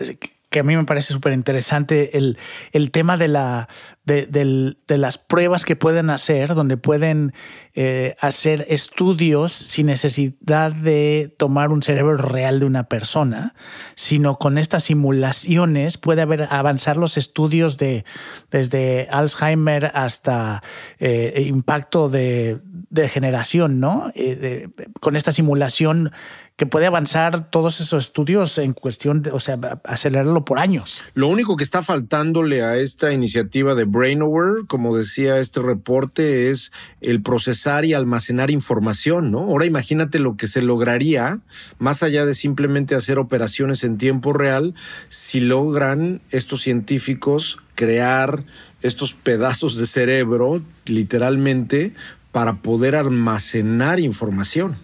[0.51, 2.37] que a mí me parece súper interesante el,
[2.73, 3.69] el, tema de, la,
[4.05, 7.33] de, de, las pruebas que pueden hacer, donde pueden
[7.75, 13.55] eh, hacer estudios sin necesidad de tomar un cerebro real de una persona,
[13.95, 18.05] sino con estas simulaciones puede haber avanzar los estudios de
[18.51, 20.65] desde Alzheimer hasta
[20.99, 22.59] eh, impacto de,
[23.09, 24.11] generación, ¿no?
[24.17, 24.69] Eh,
[25.01, 26.11] con esta simulación
[26.61, 31.01] que puede avanzar todos esos estudios en cuestión de, o sea, acelerarlo por años.
[31.15, 36.71] Lo único que está faltándole a esta iniciativa de BrainAware, como decía este reporte, es
[37.01, 39.39] el procesar y almacenar información, ¿no?
[39.39, 41.41] Ahora imagínate lo que se lograría,
[41.79, 44.75] más allá de simplemente hacer operaciones en tiempo real,
[45.09, 48.45] si logran estos científicos crear
[48.83, 51.95] estos pedazos de cerebro, literalmente,
[52.33, 54.77] para poder almacenar información.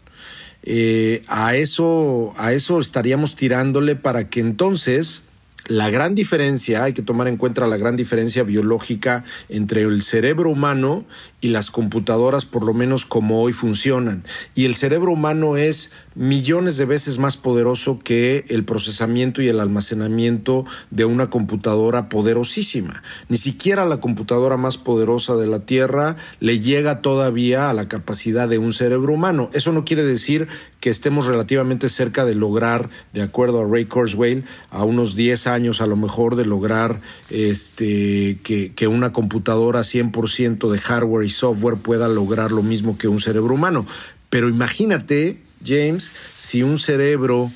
[0.66, 5.22] Eh, a, eso, a eso estaríamos tirándole para que entonces
[5.68, 10.50] la gran diferencia, hay que tomar en cuenta la gran diferencia biológica entre el cerebro
[10.50, 11.04] humano
[11.46, 14.24] y las computadoras, por lo menos como hoy funcionan.
[14.56, 19.60] Y el cerebro humano es millones de veces más poderoso que el procesamiento y el
[19.60, 23.04] almacenamiento de una computadora poderosísima.
[23.28, 28.48] Ni siquiera la computadora más poderosa de la Tierra le llega todavía a la capacidad
[28.48, 29.48] de un cerebro humano.
[29.52, 30.48] Eso no quiere decir
[30.80, 35.80] que estemos relativamente cerca de lograr, de acuerdo a Ray Kurzweil, a unos 10 años
[35.80, 41.76] a lo mejor de lograr este, que, que una computadora 100% de hardware y software
[41.76, 43.86] pueda lograr lo mismo que un cerebro humano.
[44.30, 47.50] Pero imagínate James, si un cerebro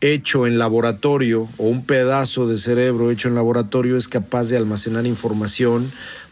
[0.00, 5.06] hecho en laboratorio o un pedazo de cerebro hecho en laboratorio es capaz de almacenar
[5.06, 5.90] información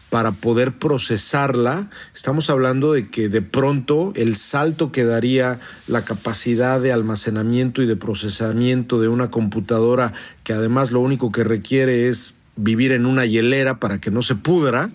[0.09, 6.79] para poder procesarla, estamos hablando de que de pronto el salto que daría la capacidad
[6.79, 10.13] de almacenamiento y de procesamiento de una computadora
[10.43, 14.35] que además lo único que requiere es vivir en una hielera para que no se
[14.35, 14.91] pudra,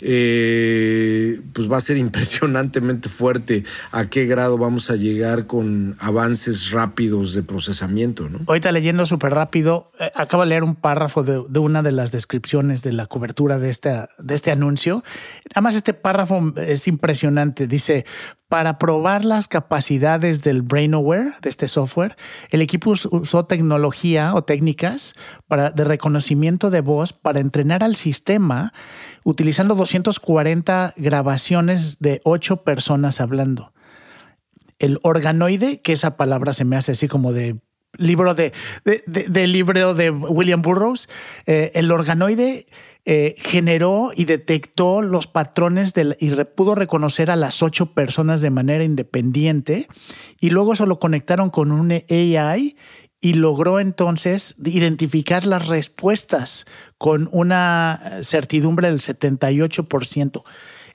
[0.00, 6.70] eh, pues va a ser impresionantemente fuerte a qué grado vamos a llegar con avances
[6.70, 8.28] rápidos de procesamiento.
[8.28, 8.40] ¿no?
[8.46, 12.82] Ahorita leyendo súper rápido, eh, acabo de leer un párrafo de, una de las descripciones
[12.82, 15.02] de la cobertura de de este anuncio.
[15.52, 17.66] Además, este párrafo es impresionante.
[17.66, 18.04] Dice,
[18.54, 22.14] para probar las capacidades del BrainAware, de este software,
[22.50, 25.16] el equipo usó tecnología o técnicas
[25.48, 28.72] para, de reconocimiento de voz para entrenar al sistema
[29.24, 33.72] utilizando 240 grabaciones de ocho personas hablando.
[34.78, 37.58] El organoide, que esa palabra se me hace así como de
[37.96, 38.52] libro de,
[38.84, 41.08] de, libro de William Burroughs,
[41.46, 42.66] eh, el organoide
[43.04, 48.50] eh, generó y detectó los patrones del, y pudo reconocer a las ocho personas de
[48.50, 49.88] manera independiente
[50.40, 52.76] y luego se lo conectaron con un AI
[53.20, 56.66] y logró entonces identificar las respuestas
[56.98, 60.42] con una certidumbre del 78%.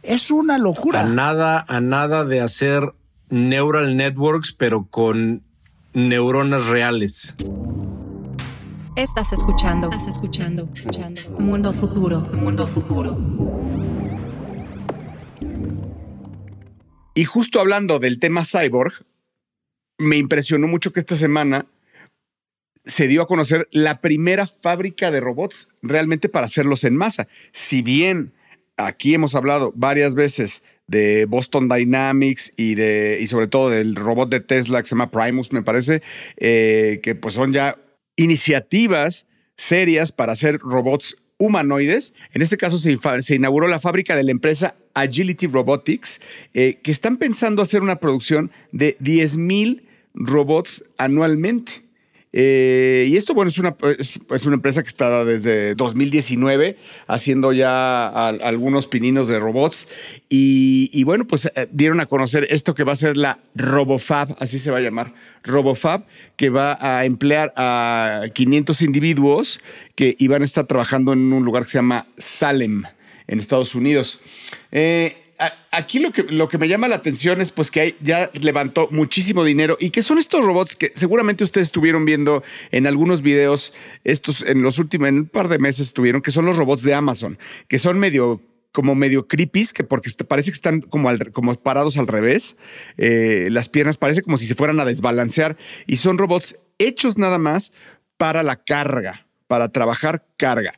[0.04, 1.02] Es una locura.
[1.02, 2.94] A nada, a nada de hacer
[3.30, 5.44] neural networks, pero con
[5.94, 7.36] neuronas reales.
[8.96, 9.90] Estás escuchando.
[9.92, 10.70] Estás escuchando.
[10.76, 11.22] escuchando.
[11.40, 12.22] Mundo futuro.
[12.22, 13.18] Mundo futuro.
[17.16, 19.06] Y justo hablando del tema cyborg,
[19.98, 21.66] me impresionó mucho que esta semana
[22.86, 27.28] se dio a conocer la primera fábrica de robots realmente para hacerlos en masa.
[27.52, 28.34] Si bien
[28.78, 34.30] aquí hemos hablado varias veces de Boston Dynamics y de y sobre todo del robot
[34.30, 36.02] de Tesla que se llama Primus, me parece,
[36.38, 37.78] eh, que pues son ya
[38.16, 42.16] iniciativas serias para hacer robots humanoides.
[42.34, 46.20] En este caso se, se inauguró la fábrica de la empresa Agility Robotics,
[46.54, 51.89] eh, que están pensando hacer una producción de 10 mil robots anualmente.
[52.32, 58.28] Eh, y esto, bueno, es una, es, una empresa que está desde 2019 haciendo ya
[58.28, 59.88] algunos pininos de robots.
[60.30, 64.60] Y, bueno, pues eh, dieron a conocer esto que va a ser la RoboFab, así
[64.60, 65.14] se va a llamar,
[65.44, 69.60] RoboFab, que va a emplear a 500 individuos
[69.96, 72.84] que iban a estar trabajando en un lugar que se llama Salem,
[73.28, 74.20] en Estados Unidos.
[74.72, 75.29] Eh,
[75.72, 79.90] aquí lo que, me llama la atención es pues que ya levantó muchísimo dinero y
[79.90, 83.74] que son estos robots que seguramente ustedes estuvieron viendo en algunos videos,
[84.04, 86.94] estos en los últimos, en un par de meses estuvieron, que son los robots de
[86.94, 91.98] Amazon, que son medio como medio creepy, que porque parece que están como, como parados
[91.98, 92.56] al revés,
[92.98, 97.40] eh, las piernas parece como si se fueran a desbalancear y son robots hechos nada
[97.40, 97.72] más
[98.18, 100.74] para la carga para trabajar carga.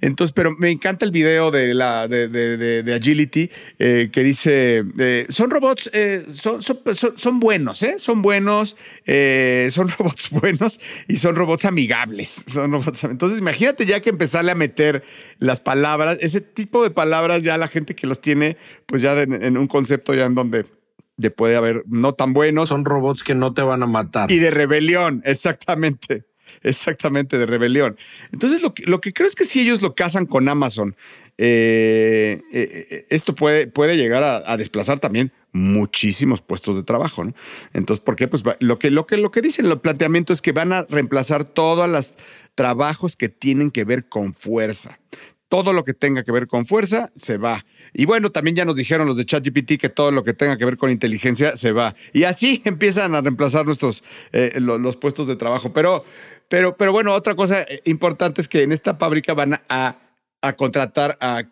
[0.00, 5.48] Entonces, pero me encanta el video de, la, de, Agility eh, que dice, eh, son
[5.48, 7.94] robots, eh, son, son, buenos, ¿eh?
[7.98, 12.44] Son buenos, son robots buenos y son robots amigables.
[12.48, 15.04] Son robots, entonces, imagínate ya que empezarle a meter
[15.38, 19.56] las palabras, ese tipo de palabras ya la gente que los tiene, pues ya en
[19.56, 20.64] un concepto ya en donde
[21.16, 22.70] de puede haber no tan buenos.
[22.70, 24.30] Son robots que no te van a matar.
[24.32, 26.24] Y de rebelión, exactamente.
[26.62, 27.96] Exactamente, de rebelión.
[28.32, 30.96] Entonces, lo que, creo es que si ellos lo casan con Amazon,
[31.38, 37.24] eh, eh, esto puede, puede llegar a, desplazar también muchísimos puestos de trabajo.
[37.72, 38.28] Entonces, ¿por qué?
[38.28, 41.44] Pues lo que, lo que, lo que dicen el planteamiento es que van a reemplazar
[41.44, 42.14] todos los
[42.54, 44.98] trabajos que tienen que ver con fuerza.
[45.48, 47.64] Todo lo que tenga que ver con fuerza se va.
[47.94, 50.64] Y bueno, también ya nos dijeron los de ChatGPT que todo lo que tenga que
[50.64, 51.94] ver con inteligencia se va.
[52.12, 55.72] Y así empiezan a reemplazar nuestros eh, los puestos de trabajo.
[55.72, 56.04] Pero
[56.48, 59.96] pero, pero bueno, otra cosa eh, importante es que en esta fábrica van a,
[60.56, 61.42] contratar a,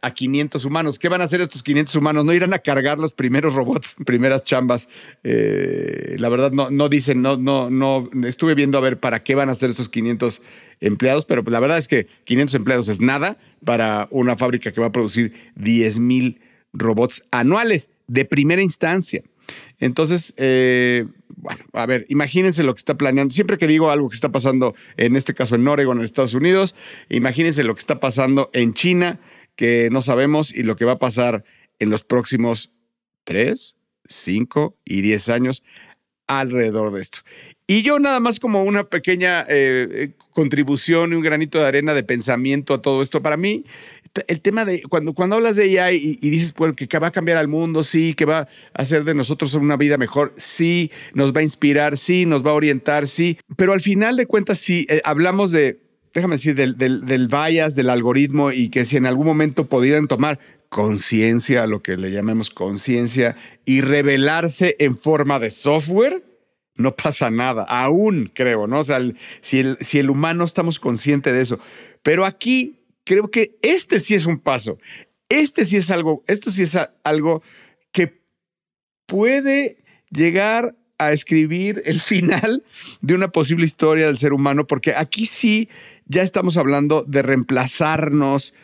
[0.00, 1.00] a, 500 humanos.
[1.00, 2.24] ¿Qué van a hacer estos 500 humanos?
[2.24, 4.88] No irán a cargar los primeros robots, primeras chambas.
[5.24, 8.08] Eh, la verdad, no, no dicen, no, no, no.
[8.24, 10.40] Estuve viendo a ver para qué van a hacer estos 500
[10.82, 14.88] empleados, pero la verdad es que 500 empleados es nada para una fábrica que va
[14.88, 16.40] a producir 10 mil
[16.72, 19.22] robots anuales de primera instancia.
[19.78, 23.32] Entonces, eh, bueno, a ver, imagínense lo que está planeando.
[23.32, 26.74] Siempre que digo algo que está pasando, en este caso en Oregon, en Estados Unidos,
[27.08, 29.20] imagínense lo que está pasando en China,
[29.56, 31.44] que no sabemos, y lo que va a pasar
[31.78, 32.70] en los próximos
[33.24, 35.62] tres, cinco y diez años
[36.40, 37.20] alrededor de esto.
[37.66, 42.02] Y yo nada más como una pequeña eh, contribución y un granito de arena de
[42.02, 43.22] pensamiento a todo esto.
[43.22, 43.64] Para mí,
[44.26, 47.48] el tema de cuando, cuando hablas de AI y, dices que va a cambiar al
[47.48, 51.44] mundo, sí, que va a hacer de nosotros una vida mejor, sí, nos va a
[51.44, 55.50] inspirar, sí, nos va a orientar, sí, pero al final de cuentas, sí, eh, hablamos
[55.50, 55.80] de,
[56.12, 60.08] déjame decir, del, del, del bias, del algoritmo y que si en algún momento pudieran
[60.08, 60.38] tomar
[60.72, 66.24] conciencia, lo que le llamemos conciencia, y revelarse en forma de software,
[66.76, 68.80] no pasa nada, aún creo, ¿no?
[68.80, 68.98] O sea,
[69.42, 71.58] si, el, si el humano estamos conscientes de eso.
[72.02, 74.78] Pero aquí creo que este sí es un paso.
[75.28, 77.42] Este sí es algo, esto sí es algo
[77.92, 78.22] que
[79.04, 79.76] puede
[80.10, 82.64] llegar a escribir el final
[83.02, 85.68] de una posible historia del ser humano, porque aquí sí
[86.06, 88.54] ya estamos hablando de reemplazarnos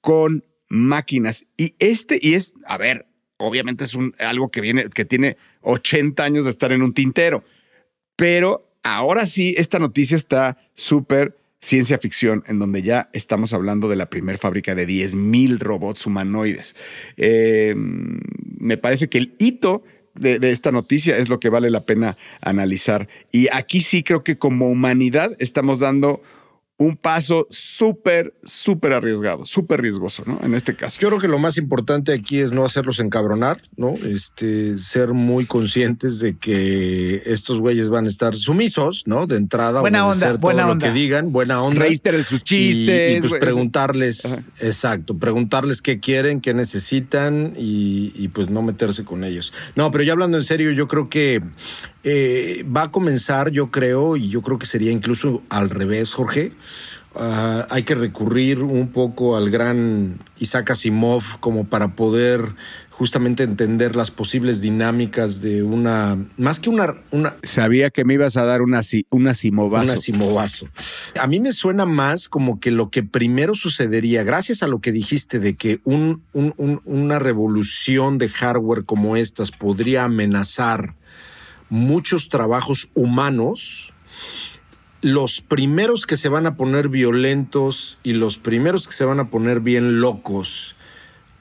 [0.00, 1.46] con máquinas.
[1.56, 6.22] Y este, y es, a ver, obviamente es un, algo que viene, que tiene 80
[6.22, 7.44] años de estar en un tintero,
[8.16, 13.96] pero ahora sí, esta noticia está súper ciencia ficción, en donde ya estamos hablando de
[13.96, 16.76] la primera fábrica de 10.000 robots humanoides.
[17.16, 19.82] Eh, me parece que el hito
[20.14, 23.08] de, esta noticia es lo que vale la pena analizar.
[23.32, 26.22] Y aquí sí creo que como humanidad estamos dando
[26.78, 30.38] un paso súper, súper arriesgado, súper riesgoso, ¿no?
[30.42, 31.00] En este caso.
[31.00, 33.94] Yo creo que lo más importante aquí es no hacerlos encabronar, ¿no?
[33.94, 39.26] Este, ser muy conscientes de que estos güeyes van a estar sumisos, ¿no?
[39.26, 40.86] De entrada, buena onda, buena todo onda.
[40.86, 41.80] lo que digan, buena onda.
[41.80, 43.24] Reíster sus chistes.
[43.24, 49.24] Y, pues preguntarles, exacto, preguntarles qué quieren, qué necesitan y, y pues no meterse con
[49.24, 49.54] ellos.
[49.76, 51.40] No, pero ya hablando en serio, yo creo que
[52.08, 56.52] eh, va a comenzar, yo creo, y yo creo que sería incluso al revés, Jorge.
[57.16, 62.42] Ah, hay que recurrir un poco al gran Isaac Asimov como para poder
[62.90, 66.94] justamente entender las posibles dinámicas de una, más que una...
[67.10, 69.90] una Sabía que me ibas a dar una, un Asimovazo.
[69.90, 70.68] Un Asimovazo.
[71.18, 74.92] A mí me suena más como que lo que primero sucedería, gracias a lo que
[74.92, 80.94] dijiste de que un, una revolución de hardware como estas podría amenazar
[81.68, 83.92] muchos trabajos humanos,
[85.02, 89.30] los primeros que se van a poner violentos y los primeros que se van a
[89.30, 90.74] poner bien locos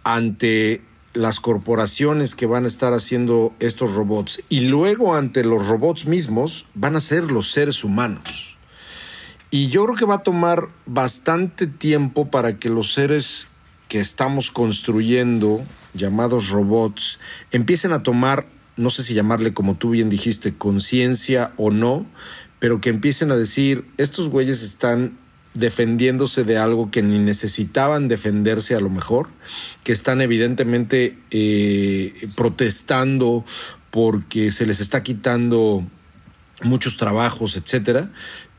[0.03, 0.81] ante
[1.13, 6.65] las corporaciones que van a estar haciendo estos robots y luego ante los robots mismos
[6.75, 8.57] van a ser los seres humanos.
[9.49, 13.47] Y yo creo que va a tomar bastante tiempo para que los seres
[13.87, 15.61] que estamos construyendo,
[15.93, 17.19] llamados robots,
[17.51, 18.45] empiecen a tomar,
[18.77, 22.05] no sé si llamarle como tú bien dijiste, conciencia o no,
[22.59, 25.17] pero que empiecen a decir, estos güeyes están
[25.53, 29.29] defendiéndose de algo que ni necesitaban defenderse a lo mejor,
[29.83, 33.45] que están evidentemente eh, protestando
[33.89, 35.87] porque se les está quitando
[36.61, 38.11] muchos trabajos, etcétera.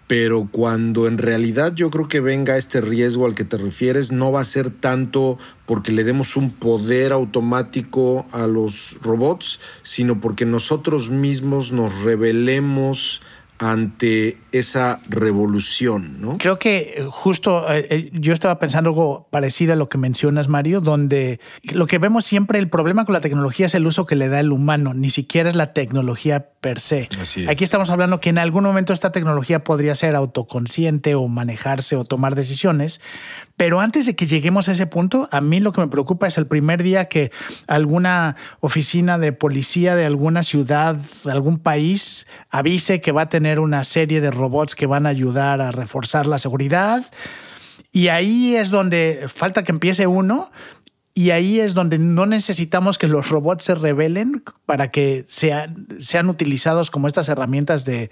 [0.06, 4.30] Pero cuando en realidad yo creo que venga este riesgo al que te refieres, no
[4.30, 5.36] va a ser tanto
[5.66, 13.20] porque le demos un poder automático a los robots, sino porque nosotros mismos nos revelemos
[13.58, 16.38] ante esa revolución, ¿no?
[16.38, 20.48] Creo que eh, justo eh, eh, yo estaba pensando algo parecido a lo que mencionas,
[20.48, 24.14] Mario, donde lo que vemos siempre, el problema con la tecnología es el uso que
[24.14, 27.08] le da el humano, ni siquiera es la tecnología per se.
[27.48, 32.04] Aquí estamos hablando que en algún momento esta tecnología podría ser autoconsciente o manejarse o
[32.04, 33.00] tomar decisiones,
[33.56, 36.36] pero antes de que lleguemos a ese punto, a mí lo que me preocupa es
[36.36, 37.30] el primer día que
[37.66, 43.58] alguna oficina de policía de alguna ciudad, de algún país, avise que va a tener
[43.58, 47.06] una serie de robots que van a ayudar a reforzar la seguridad.
[47.92, 50.50] Y ahí es donde falta que empiece uno,
[51.16, 56.28] y ahí es donde no necesitamos que los robots se rebelen para que sean, sean
[56.28, 58.10] utilizados como estas herramientas de,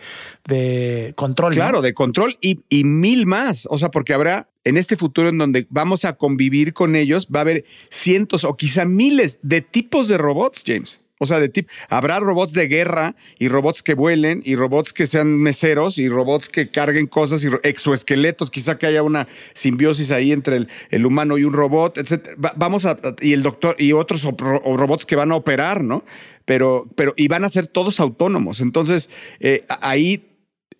[1.14, 1.52] control.
[1.52, 3.68] Claro, de control y, y, mil más.
[3.70, 7.40] O sea, porque habrá en este futuro en donde vamos a convivir con ellos, va
[7.40, 11.02] a haber cientos o quizá miles de tipos de robots, James.
[11.20, 15.06] O sea, de tip, habrá robots de guerra y robots que vuelen y robots que
[15.06, 20.32] sean meseros y robots que carguen cosas y exoesqueletos, quizá que haya una simbiosis ahí
[20.32, 22.30] entre el, humano y un robot, etc.
[22.56, 26.04] vamos a, y el doctor y otros robots que van a operar, ¿no?
[26.46, 28.60] Pero, pero, y van a ser todos autónomos.
[28.60, 29.08] Entonces,
[29.38, 30.33] eh, ahí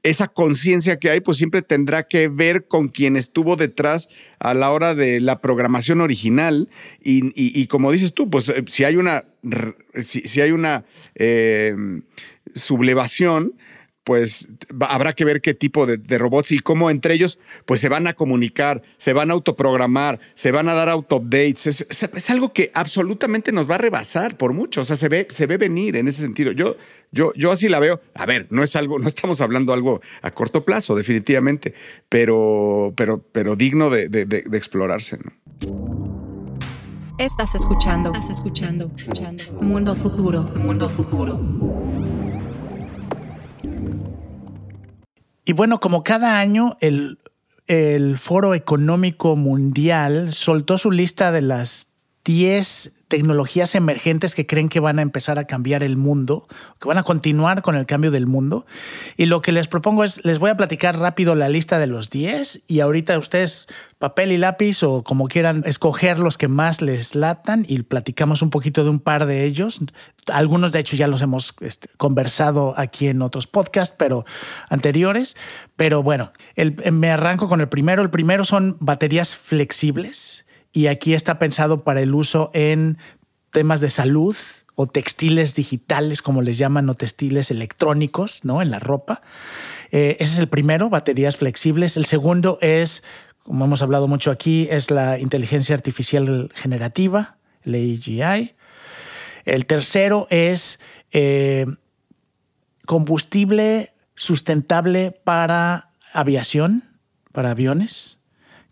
[0.05, 4.71] esa conciencia que hay, pues siempre tendrá que ver con quien estuvo detrás a la
[4.71, 6.69] hora de la programación original.
[7.03, 9.25] Y, como dices tú, pues eh, si hay una,
[10.03, 10.85] si, hay una
[11.15, 11.75] eh,
[12.55, 13.55] sublevación,
[14.05, 14.49] pues
[14.81, 18.13] habrá que ver qué tipo de, robots y cómo entre ellos pues se van a
[18.13, 21.67] comunicar, se van a autoprogramar, se van a dar auto-updates.
[21.67, 24.83] Es, algo que absolutamente nos va a rebasar por mucho.
[24.83, 26.53] O sea, se ve, se ve venir en ese sentido.
[26.53, 26.77] Yo,
[27.11, 28.01] yo, yo así la veo.
[28.15, 31.75] A ver, no es algo, no estamos hablando algo a corto plazo, definitivamente,
[32.09, 34.05] pero, pero, pero digno de,
[34.53, 35.19] explorarse.
[37.19, 39.45] Estás escuchando, estás escuchando, escuchando.
[39.63, 41.41] Mundo futuro, mundo futuro.
[45.45, 47.19] Y bueno, como cada año, el,
[48.19, 51.89] Foro Económico Mundial soltó su lista de las
[52.25, 56.49] 10 tecnologías emergentes que creen que van a empezar a cambiar el mundo,
[56.81, 58.67] que van a continuar con el cambio del mundo.
[59.17, 62.11] Y lo que les propongo es, les voy a platicar rápido la lista de los
[62.11, 63.69] 10 y ahorita ustedes
[64.01, 68.51] papel y lápiz o como quieran escoger los que más les latan y platicamos un
[68.51, 69.81] poquito de un par de ellos.
[70.33, 74.25] Algunos de hecho ya los hemos este, conversado aquí en otros podcasts, pero
[74.69, 75.37] anteriores.
[75.77, 76.33] Pero bueno,
[76.91, 78.03] me arranco con el primero.
[78.03, 80.44] El primero son baterías flexibles
[80.75, 82.99] y aquí está pensado para el uso en
[83.51, 84.37] temas de salud
[84.75, 88.61] o textiles digitales, como les llaman, o textiles electrónicos, ¿no?
[88.61, 89.23] En la ropa.
[89.93, 91.97] Eh, ese es el primero, baterías flexibles.
[91.97, 93.05] El segundo es,
[93.45, 98.57] como hemos hablado mucho aquí, es la inteligencia artificial generativa, la AGI.
[99.45, 100.81] El tercero es
[101.13, 101.67] eh,
[102.85, 106.83] combustible sustentable para aviación,
[107.31, 108.19] para aviones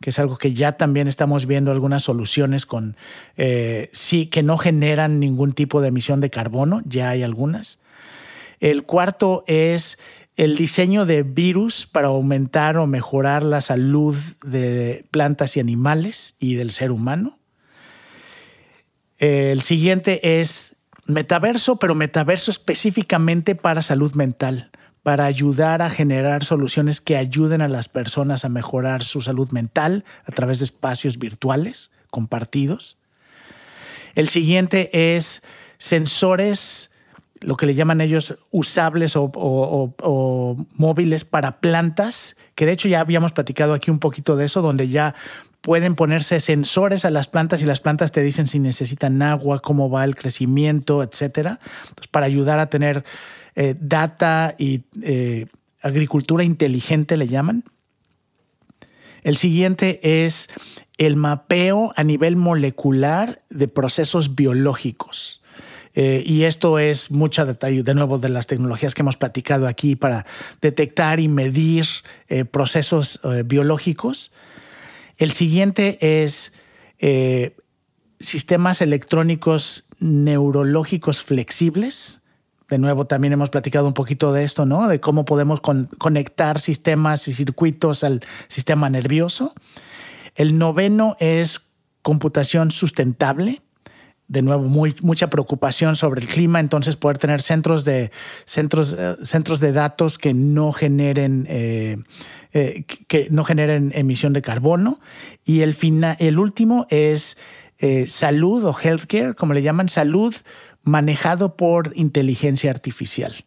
[0.02, 2.96] que es algo que ya también estamos viendo algunas soluciones con,
[3.38, 7.78] eh, sí, que no generan ningún tipo de emisión de carbono, ya hay algunas.
[8.60, 9.98] El cuarto es
[10.36, 16.56] el diseño de virus para aumentar o mejorar la salud de plantas y animales y
[16.56, 17.38] del ser humano.
[19.18, 20.76] El siguiente es
[21.06, 24.71] metaverso, pero metaverso específicamente para salud mental
[25.02, 30.04] para ayudar a generar soluciones que ayuden a las personas a mejorar su salud mental
[30.24, 32.98] a través de espacios virtuales compartidos.
[34.14, 35.42] El siguiente es
[35.78, 36.90] sensores,
[37.40, 43.32] lo que le llaman ellos usables o, móviles para plantas, que de hecho ya habíamos
[43.32, 45.14] platicado aquí un poquito de eso, donde ya
[45.62, 49.90] pueden ponerse sensores a las plantas y las plantas te dicen si necesitan agua, cómo
[49.90, 51.58] va el crecimiento, etcétera,
[52.10, 53.04] para ayudar a tener
[53.54, 55.46] eh, data y eh,
[55.82, 57.64] agricultura inteligente, le llaman.
[59.22, 60.48] El siguiente es
[60.96, 65.42] el mapeo a nivel molecular de procesos biológicos.
[65.94, 69.96] Eh, y esto es mucho detalle, de nuevo, de las tecnologías que hemos platicado aquí
[69.96, 70.24] para
[70.62, 71.84] detectar y medir
[72.50, 74.32] procesos biológicos.
[75.18, 76.54] El siguiente es
[78.18, 82.21] sistemas electrónicos neurológicos flexibles.
[82.72, 84.88] De nuevo, también hemos platicado un poquito de esto, ¿no?
[84.88, 89.52] De cómo podemos conectar sistemas y circuitos al sistema nervioso.
[90.36, 93.60] El noveno es computación sustentable
[94.26, 98.10] de nuevo, mucha preocupación sobre el clima, entonces poder tener centros de,
[98.46, 101.98] centros, eh, centros de datos que no generen, eh,
[102.54, 104.98] eh, que no generen emisión de carbono.
[105.44, 105.76] Y el,
[106.18, 107.36] el último es
[108.06, 110.32] salud o healthcare, como le llaman, salud
[110.82, 113.44] manejado por inteligencia artificial.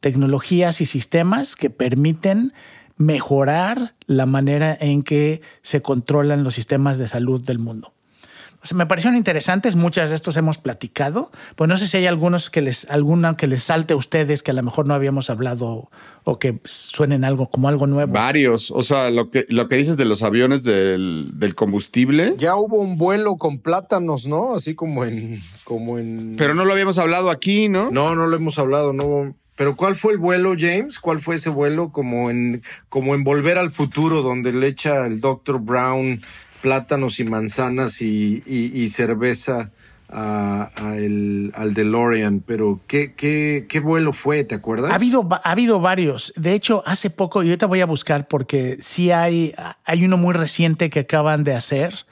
[0.00, 2.52] Tecnologías y sistemas que permiten
[2.96, 7.92] mejorar la manera en que se controlan los sistemas de salud del mundo
[8.74, 12.62] me parecieron interesantes, muchas de estos hemos platicado, pues no sé si hay algunos que
[12.62, 15.90] les, alguna que les salte a ustedes que a lo mejor no habíamos hablado
[16.24, 18.12] o que suenen algo como algo nuevo.
[18.12, 22.34] Varios, o sea, lo que, lo que dices de los aviones del, combustible.
[22.36, 24.54] Ya hubo un vuelo con plátanos, ¿no?
[24.54, 26.36] Así como en, como en.
[26.36, 27.90] Pero no lo habíamos hablado aquí, ¿no?
[27.90, 29.34] No, no lo hemos hablado, no.
[29.56, 31.00] Pero ¿cuál fue el vuelo, James?
[31.00, 35.20] ¿Cuál fue ese vuelo como en, como en Volver al Futuro, donde le echa el
[35.20, 35.58] Dr.
[35.60, 36.20] Brown
[36.68, 39.70] plátanos y manzanas y, cerveza
[40.10, 44.44] a, el, al DeLorean, pero ¿qué, qué, qué vuelo fue?
[44.44, 44.90] ¿Te acuerdas?
[44.90, 46.34] Ha habido, ha habido varios.
[46.36, 49.54] De hecho, hace poco, y ahorita voy a buscar porque sí hay,
[49.86, 52.04] hay uno muy reciente que acaban de hacer.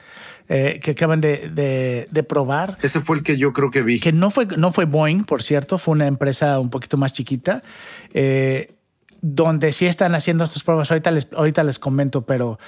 [0.49, 2.77] Eh, que acaban de, de, probar.
[2.81, 3.99] Ese fue el que yo creo que vi.
[3.99, 7.63] Que no fue, no fue Boeing, por cierto, fue una empresa un poquito más chiquita.
[8.13, 8.76] Eh,
[9.35, 12.59] donde sí están haciendo estas pruebas, ahorita les, ahorita les comento, pero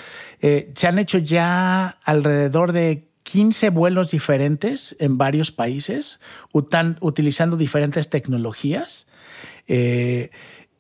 [0.42, 6.20] eh, se han hecho ya alrededor de 15 vuelos diferentes en varios países,
[6.52, 9.08] utilizando diferentes tecnologías.
[9.68, 10.32] Eh,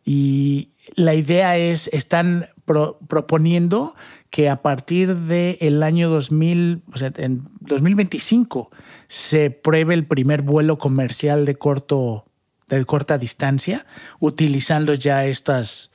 [0.03, 3.95] y la idea es, están proponiendo
[4.31, 8.69] que a partir del año 2000, o sea, en 2025
[9.07, 12.25] se pruebe el primer vuelo comercial de corto
[12.69, 13.85] de corta distancia,
[14.19, 15.91] utilizando ya estas,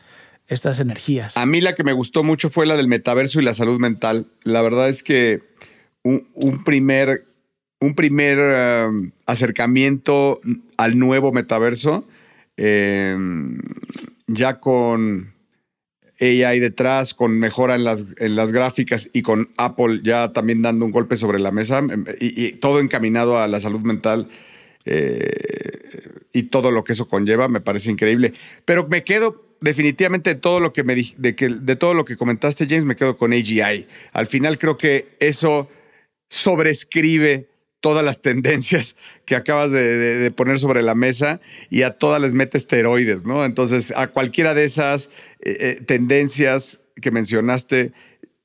[0.49, 1.37] estas energías.
[1.37, 4.27] A mí la que me gustó mucho fue la del metaverso y la salud mental.
[4.43, 5.43] La verdad es que
[6.03, 7.25] un, primer,
[7.81, 10.41] un primer um, acercamiento
[10.77, 12.07] al nuevo metaverso,
[12.57, 13.59] em,
[14.27, 15.33] ya con
[16.21, 20.85] AI detrás, con mejora en las, en las gráficas y con Apple ya también dando
[20.85, 24.29] un golpe sobre la mesa em, y, y todo encaminado a la salud mental.
[24.87, 28.35] Y todo lo que eso conlleva, me parece increíble.
[28.65, 32.17] Pero me quedo definitivamente de todo lo que me de, que, de todo lo que
[32.17, 33.87] comentaste, James, me quedo con AGI.
[34.13, 35.69] Al final creo que eso
[36.29, 37.49] sobrescribe
[37.81, 42.59] todas las tendencias que acabas de, poner sobre la mesa y a todas les mete
[42.59, 43.45] esteroides, ¿no?
[43.45, 45.11] Entonces, a cualquiera de esas
[45.41, 47.93] eh, eh, tendencias que mencionaste,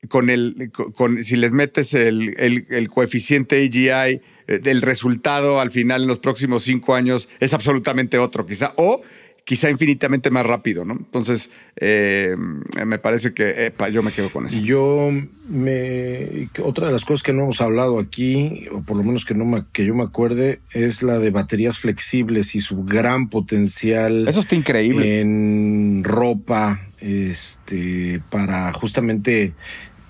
[0.08, 6.02] con el, con, si les metes el, el, coeficiente AGI, eh, del resultado al final
[6.02, 9.02] en los próximos cinco años es absolutamente otro, quizá, o
[9.44, 10.94] quizá infinitamente más rápido, ¿no?
[10.94, 12.36] Entonces, eh,
[12.84, 14.58] me parece que yo me quedo con eso.
[14.58, 15.10] Yo
[15.48, 16.48] me.
[16.62, 19.44] Otra de las cosas que no hemos hablado aquí, o por lo menos que, no
[19.44, 24.28] me, que yo me acuerde, es la de baterías flexibles y su gran potencial.
[24.28, 25.20] Eso está increíble.
[25.20, 29.54] En ropa, este, para justamente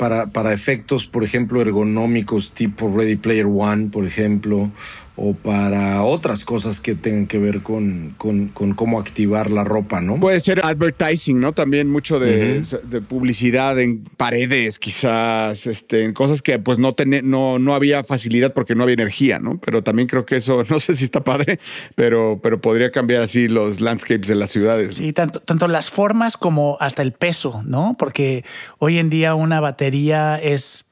[0.01, 4.71] para, para efectos, por ejemplo, ergonómicos tipo Ready Player One, por ejemplo,
[5.15, 10.19] o para otras cosas que tengan que ver con, con, cómo activar la ropa, ¿no?
[10.19, 11.53] Puede ser advertising, ¿no?
[11.53, 12.63] También mucho de,
[13.07, 18.75] publicidad en paredes, quizás, este, en cosas que pues no, no, no había facilidad porque
[18.75, 19.59] no había energía, ¿no?
[19.59, 21.61] Pero también creo que eso, no sé si está padre,
[21.95, 24.95] pero, pero podría cambiar así los landscapes de las ciudades.
[24.95, 27.95] Sí, tanto, tanto las formas como hasta el peso, ¿no?
[27.99, 28.47] Porque
[28.79, 30.85] hoy en día una batería es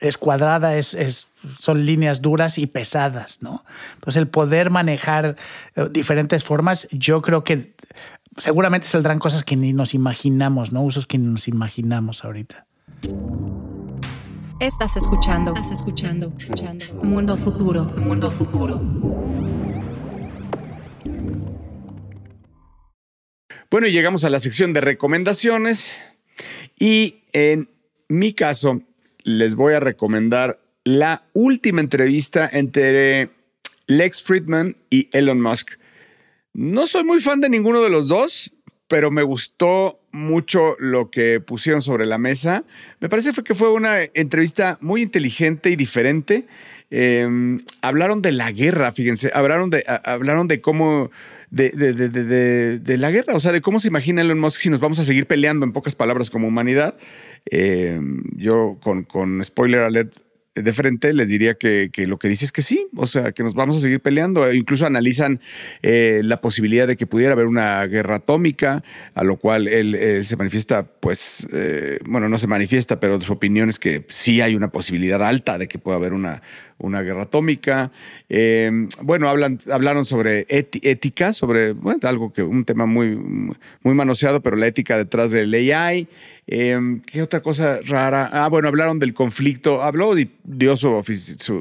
[0.00, 1.28] es cuadrada, es,
[1.58, 3.64] son líneas duras y pesadas, ¿no?
[3.94, 5.36] Entonces el poder manejar
[5.74, 7.74] eh, diferentes formas, yo creo que
[8.36, 10.82] seguramente saldrán cosas que ni nos imaginamos, ¿no?
[10.82, 12.66] Usos que ni nos imaginamos ahorita.
[14.60, 16.84] Estás escuchando, estás escuchando, escuchando.
[17.02, 18.80] Mundo futuro, mundo futuro.
[23.70, 25.94] Bueno, y llegamos a la sección de recomendaciones.
[26.78, 27.68] Y en
[28.08, 28.82] mi caso,
[29.22, 33.30] les voy a recomendar la última entrevista entre
[33.86, 35.72] Lex Friedman y Elon Musk.
[36.54, 38.52] No soy muy fan de ninguno de los dos,
[38.88, 42.64] pero me gustó mucho lo que pusieron sobre la mesa.
[43.00, 46.46] Me parece que fue una entrevista muy inteligente y diferente.
[46.90, 51.10] Em, hablaron de la guerra, fíjense, hablaron de, hablaron de cómo
[51.50, 54.98] de, de, la guerra, o sea, de cómo se imagina Elon Musk si nos vamos
[54.98, 56.96] a seguir peleando en pocas palabras como humanidad.
[57.46, 60.14] Em, yo con, con spoiler alert
[60.62, 63.54] de frente, les diría que, lo que dice es que sí, o sea, que nos
[63.54, 64.46] vamos a seguir peleando.
[64.46, 65.40] E incluso analizan
[65.82, 68.82] eh, la posibilidad de que pudiera haber una guerra atómica,
[69.14, 73.68] a lo cual él, se manifiesta, pues, eh, bueno, no se manifiesta, pero su opinión
[73.68, 76.42] es que sí hay una posibilidad alta de que pueda haber una,
[76.78, 77.90] una guerra atómica.
[78.28, 84.56] Eh, bueno, hablan, hablaron sobre ética, sobre algo que un tema muy, muy manoseado, pero
[84.56, 86.08] la ética detrás del AI.
[86.50, 88.30] Em, ¿Qué otra cosa rara?
[88.32, 89.82] Ah, bueno, hablaron del conflicto.
[89.82, 91.02] Habló, dio su,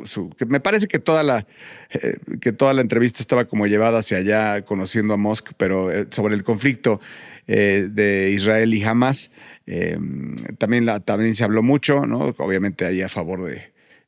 [0.05, 1.45] su, que me parece que toda la
[1.89, 6.07] eh, que toda la entrevista estaba como llevada hacia allá, conociendo a Musk, pero eh,
[6.09, 7.01] sobre el conflicto
[7.47, 9.29] eh, de Israel y Hamas.
[9.65, 12.33] Em, también, también se habló mucho, ¿no?
[12.37, 13.63] Obviamente ahí a favor de,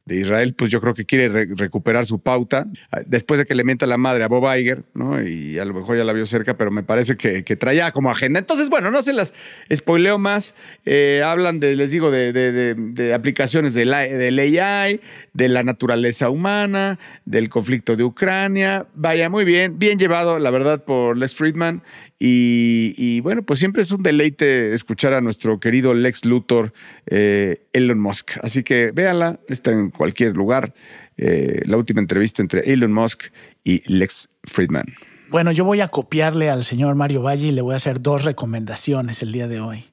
[0.09, 2.65] de Israel, pues yo creo que quiere recuperar su pauta.
[3.05, 5.21] Después de que le mienta la madre a Bob Iger, ¿no?
[5.21, 8.39] Y a lo mejor ya la vio cerca, pero me parece que, traía como agenda.
[8.39, 9.33] Entonces, bueno, no se las
[9.73, 10.55] spoileo más.
[10.85, 14.99] Eh, hablan de, les digo, de, de, aplicaciones del AI,
[15.33, 18.87] de la naturaleza humana, del conflicto de Ucrania.
[18.95, 21.83] Vaya, muy bien, bien llevado, la verdad, por Les Friedman.
[22.21, 26.73] Y, bueno, pues siempre es un deleite escuchar a nuestro querido Lex Luthor,
[27.05, 28.31] eh, Elon Musk.
[28.43, 30.73] Así que véanla, está en cualquier lugar.
[31.17, 33.23] Eh, la última entrevista entre Elon Musk
[33.63, 34.85] y Lex Friedman.
[35.29, 38.23] Bueno, yo voy a copiarle al señor Mario Valle y le voy a hacer dos
[38.23, 39.85] recomendaciones el día de hoy.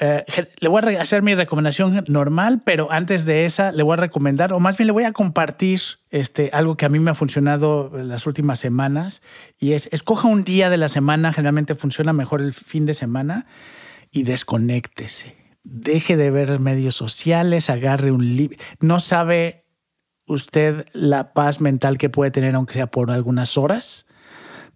[0.00, 0.24] Eh,
[0.60, 4.52] le voy a hacer mi recomendación normal, pero antes de esa le voy a recomendar,
[4.52, 5.80] o más bien le voy a compartir
[6.10, 9.22] este, algo que a mí me ha funcionado las últimas semanas,
[9.58, 13.46] y es, escoja un día de la semana, generalmente funciona mejor el fin de semana,
[14.10, 15.36] y desconéctese.
[15.64, 18.56] Deje de ver medios sociales, agarre un libro.
[18.80, 19.64] No sabe
[20.26, 24.07] usted la paz mental que puede tener, aunque sea por algunas horas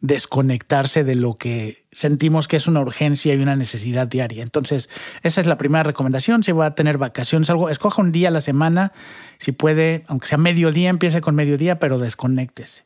[0.03, 4.43] desconectarse de lo que sentimos que es una urgencia y una necesidad diaria.
[4.43, 4.91] Entonces,
[5.23, 6.43] esa es la primera recomendación.
[6.43, 8.93] Si va a tener vacaciones, algo, escoja un día a la semana.
[9.39, 12.85] Si puede, aunque sea mediodía, empiece con mediodía, pero desconéctese.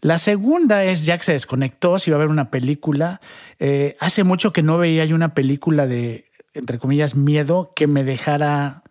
[0.00, 3.20] La segunda es, ya que se desconectó, si va a ver una película.
[3.58, 8.82] Eh, hace mucho que no veía una película de, entre comillas, miedo que me dejara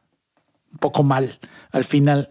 [0.79, 1.39] poco mal
[1.71, 2.29] al final.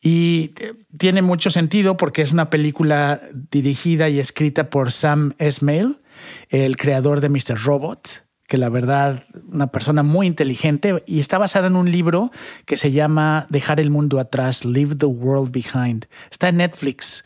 [0.00, 6.00] Y eh, tiene mucho sentido porque es una película dirigida y escrita por Sam Esmail,
[6.48, 7.62] el creador de Mr.
[7.62, 12.32] Robot, que la verdad, una persona muy inteligente, y está basada en un libro
[12.66, 16.06] que se llama Dejar el mundo atrás, Leave the World Behind.
[16.30, 17.22] Está en Netflix.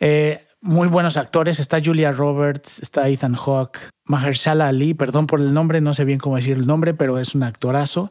[0.00, 1.60] Eh, muy buenos actores.
[1.60, 6.18] Está Julia Roberts, está Ethan Hawke, Mahershala Ali, perdón por el nombre, no sé bien
[6.18, 8.10] cómo decir el nombre, pero es un actorazo.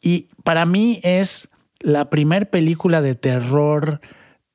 [0.00, 1.48] Y para mí es
[1.80, 4.00] la primer película de terror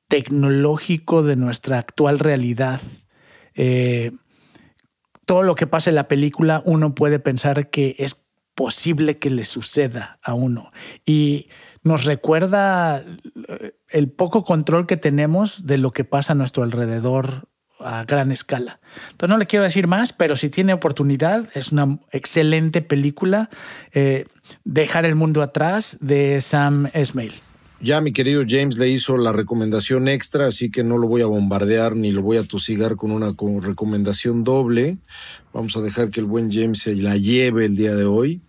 [0.08, 2.80] tecnológico de nuestra actual realidad.
[3.54, 4.12] Eh,
[5.24, 9.44] todo lo que pasa en la película, uno puede pensar que es posible que le
[9.44, 10.72] suceda a uno.
[11.04, 11.48] Y
[11.82, 13.04] nos recuerda
[13.48, 17.48] eh, el poco control que tenemos de lo que pasa a nuestro alrededor
[17.86, 18.80] a gran escala.
[19.10, 23.48] Entonces no le quiero decir más, pero si tiene oportunidad, es una excelente película.
[23.92, 24.26] Eh,
[24.64, 27.34] Dejar el mundo atrás de Sam Esmail.
[27.78, 31.26] Ya mi querido James le hizo la recomendación extra, así que no lo voy a
[31.26, 34.96] bombardear ni lo voy a tosigar con una recomendación doble.
[35.52, 38.40] Vamos a dejar que el buen James se la lleve el día de hoy.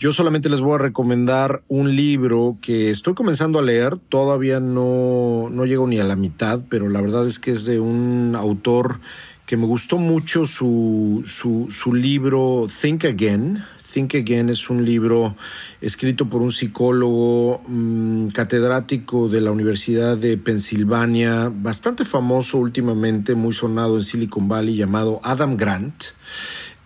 [0.00, 5.48] Yo solamente les voy a recomendar un libro que estoy comenzando a leer, todavía no,
[5.48, 8.98] no llego ni a la mitad, pero la verdad es que es de un autor
[9.46, 13.62] que me gustó mucho su, su, su libro Think Again,
[13.92, 15.36] Think Again es un libro
[15.82, 23.52] escrito por un psicólogo mm, catedrático de la Universidad de Pensilvania, bastante famoso últimamente, muy
[23.52, 26.04] sonado en Silicon Valley, llamado Adam Grant.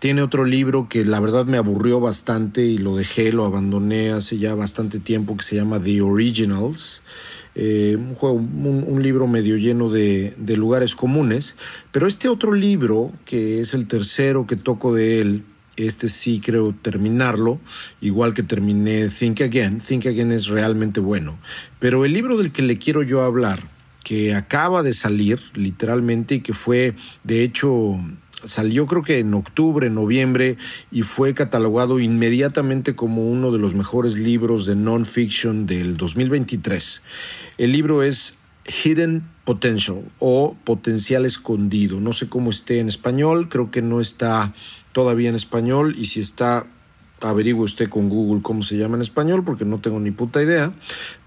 [0.01, 4.39] Tiene otro libro que la verdad me aburrió bastante y lo dejé, lo abandoné hace
[4.39, 7.03] ya bastante tiempo, que se llama The Originals.
[7.55, 11.57] Eh, un, libro medio lleno de, de lugares comunes.
[11.93, 15.45] Pero este otro libro, que es el tercero que toco de él,
[15.77, 17.61] este sí creo terminarlo,
[18.01, 19.79] igual que terminé Think Again.
[19.79, 21.39] Think Again es realmente bueno.
[21.79, 23.61] Pero el libro del que le quiero yo hablar,
[24.03, 28.01] que acaba de salir literalmente y que fue, de hecho,
[28.45, 30.57] salió creo que en octubre, noviembre
[30.91, 37.03] y fue catalogado inmediatamente como uno de los mejores libros de non-fiction del 2023.
[37.59, 42.01] El libro es Hidden Potential o Potencial Escondido.
[42.01, 44.53] No sé cómo esté en español, creo que no está
[44.93, 46.67] todavía en español y si está
[47.21, 50.73] averigüe usted con Google cómo se llama en español, porque no tengo ni puta idea,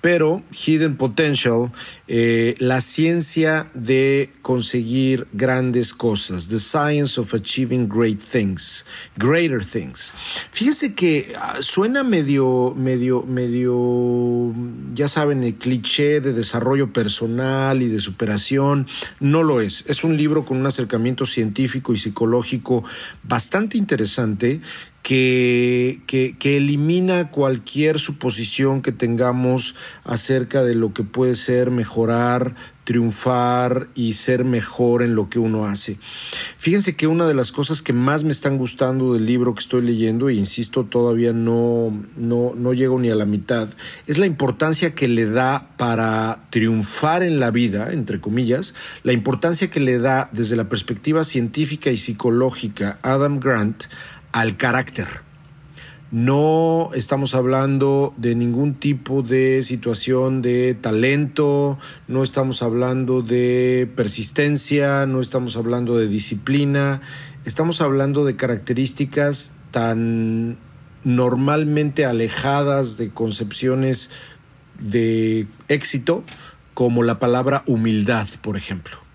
[0.01, 1.71] pero Hidden Potential,
[2.07, 8.85] eh, la ciencia de conseguir grandes cosas, The Science of Achieving Great Things,
[9.17, 10.13] Greater Things.
[10.51, 14.53] Fíjese que ah, suena medio, medio, medio,
[14.93, 18.87] ya saben, el cliché de desarrollo personal y de superación,
[19.19, 19.85] no lo es.
[19.87, 22.83] Es un libro con un acercamiento científico y psicológico
[23.23, 24.61] bastante interesante
[25.10, 32.53] que, elimina cualquier suposición que tengamos acerca de lo que puede ser mejorar,
[32.84, 35.97] triunfar y ser mejor en lo que uno hace.
[36.57, 39.82] Fíjense que una de las cosas que más me están gustando del libro que estoy
[39.82, 43.70] leyendo, e insisto, todavía no, no, no llego ni a la mitad,
[44.05, 49.72] es la importancia que le da para triunfar en la vida, entre comillas, la importancia
[49.72, 53.86] que le da desde la perspectiva científica y psicológica Adam Grant
[54.32, 55.07] al carácter.
[56.11, 61.77] No estamos hablando de ningún tipo de situación de talento,
[62.07, 66.99] no estamos hablando de persistencia, no estamos hablando de disciplina,
[67.45, 70.57] estamos hablando de características tan
[71.03, 74.09] normalmente alejadas de concepciones
[74.80, 76.23] de éxito
[76.73, 79.09] como la palabra humildad, por ejemplo.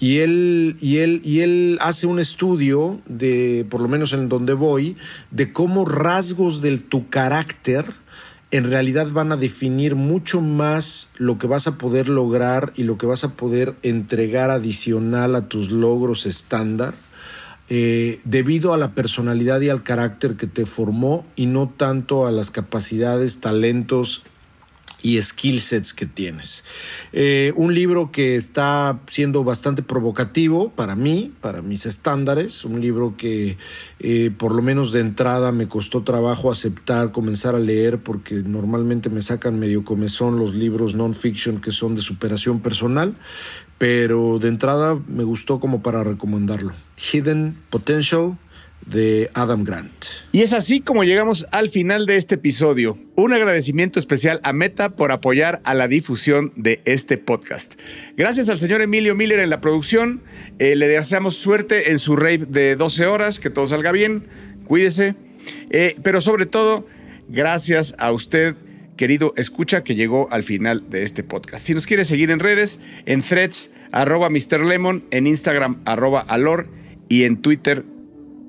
[0.00, 4.54] Y él, y él, y él hace un estudio de, por lo menos en donde
[4.54, 4.96] voy,
[5.30, 7.84] de cómo rasgos de tu carácter
[8.50, 12.98] en realidad van a definir mucho más lo que vas a poder lograr y lo
[12.98, 16.94] que vas a poder entregar adicional a tus logros estándar,
[17.68, 22.32] eh, debido a la personalidad y al carácter que te formó y no tanto a
[22.32, 24.24] las capacidades, talentos
[25.02, 26.64] y skill sets que tienes.
[27.12, 33.14] Eh, un libro que está siendo bastante provocativo para mí, para mis estándares, un libro
[33.16, 33.56] que
[33.98, 39.10] eh, por lo menos de entrada me costó trabajo aceptar, comenzar a leer, porque normalmente
[39.10, 43.16] me sacan medio comezón los libros non-fiction que son de superación personal,
[43.78, 46.72] pero de entrada me gustó como para recomendarlo.
[47.12, 48.38] Hidden Potential
[48.86, 49.99] de Adam Grant.
[50.32, 52.96] Y es así como llegamos al final de este episodio.
[53.16, 57.74] Un agradecimiento especial a Meta por apoyar a la difusión de este podcast.
[58.16, 60.22] Gracias al señor Emilio Miller en la producción.
[60.60, 64.28] Eh, le deseamos suerte en su rave de 12 horas, que todo salga bien.
[64.66, 65.16] Cuídese.
[65.70, 66.86] Eh, pero sobre todo,
[67.28, 68.54] gracias a usted
[68.96, 71.66] querido escucha que llegó al final de este podcast.
[71.66, 74.60] Si nos quiere seguir en redes, en threads, arroba Mr.
[74.64, 76.68] Lemon, en Instagram, arroba Alor
[77.08, 77.84] y en Twitter,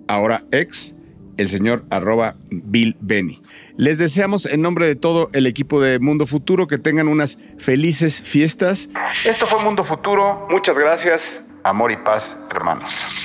[0.07, 0.93] ahora ex,
[1.37, 3.41] el señor arroba Bill Benny.
[3.77, 8.23] Les deseamos en nombre de todo el equipo de Mundo Futuro que tengan unas felices
[8.23, 8.89] fiestas.
[9.25, 10.47] Esto fue Mundo Futuro.
[10.49, 11.41] Muchas gracias.
[11.63, 13.21] Amor y paz, hermanos.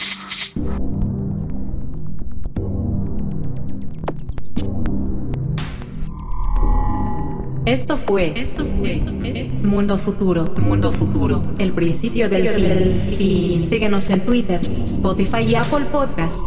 [7.66, 8.94] Esto fue, esto fue,
[9.64, 13.66] Mundo Futuro, Mundo Futuro, el principio del fin.
[13.66, 16.46] Síguenos en Twitter, Spotify y Apple Podcasts.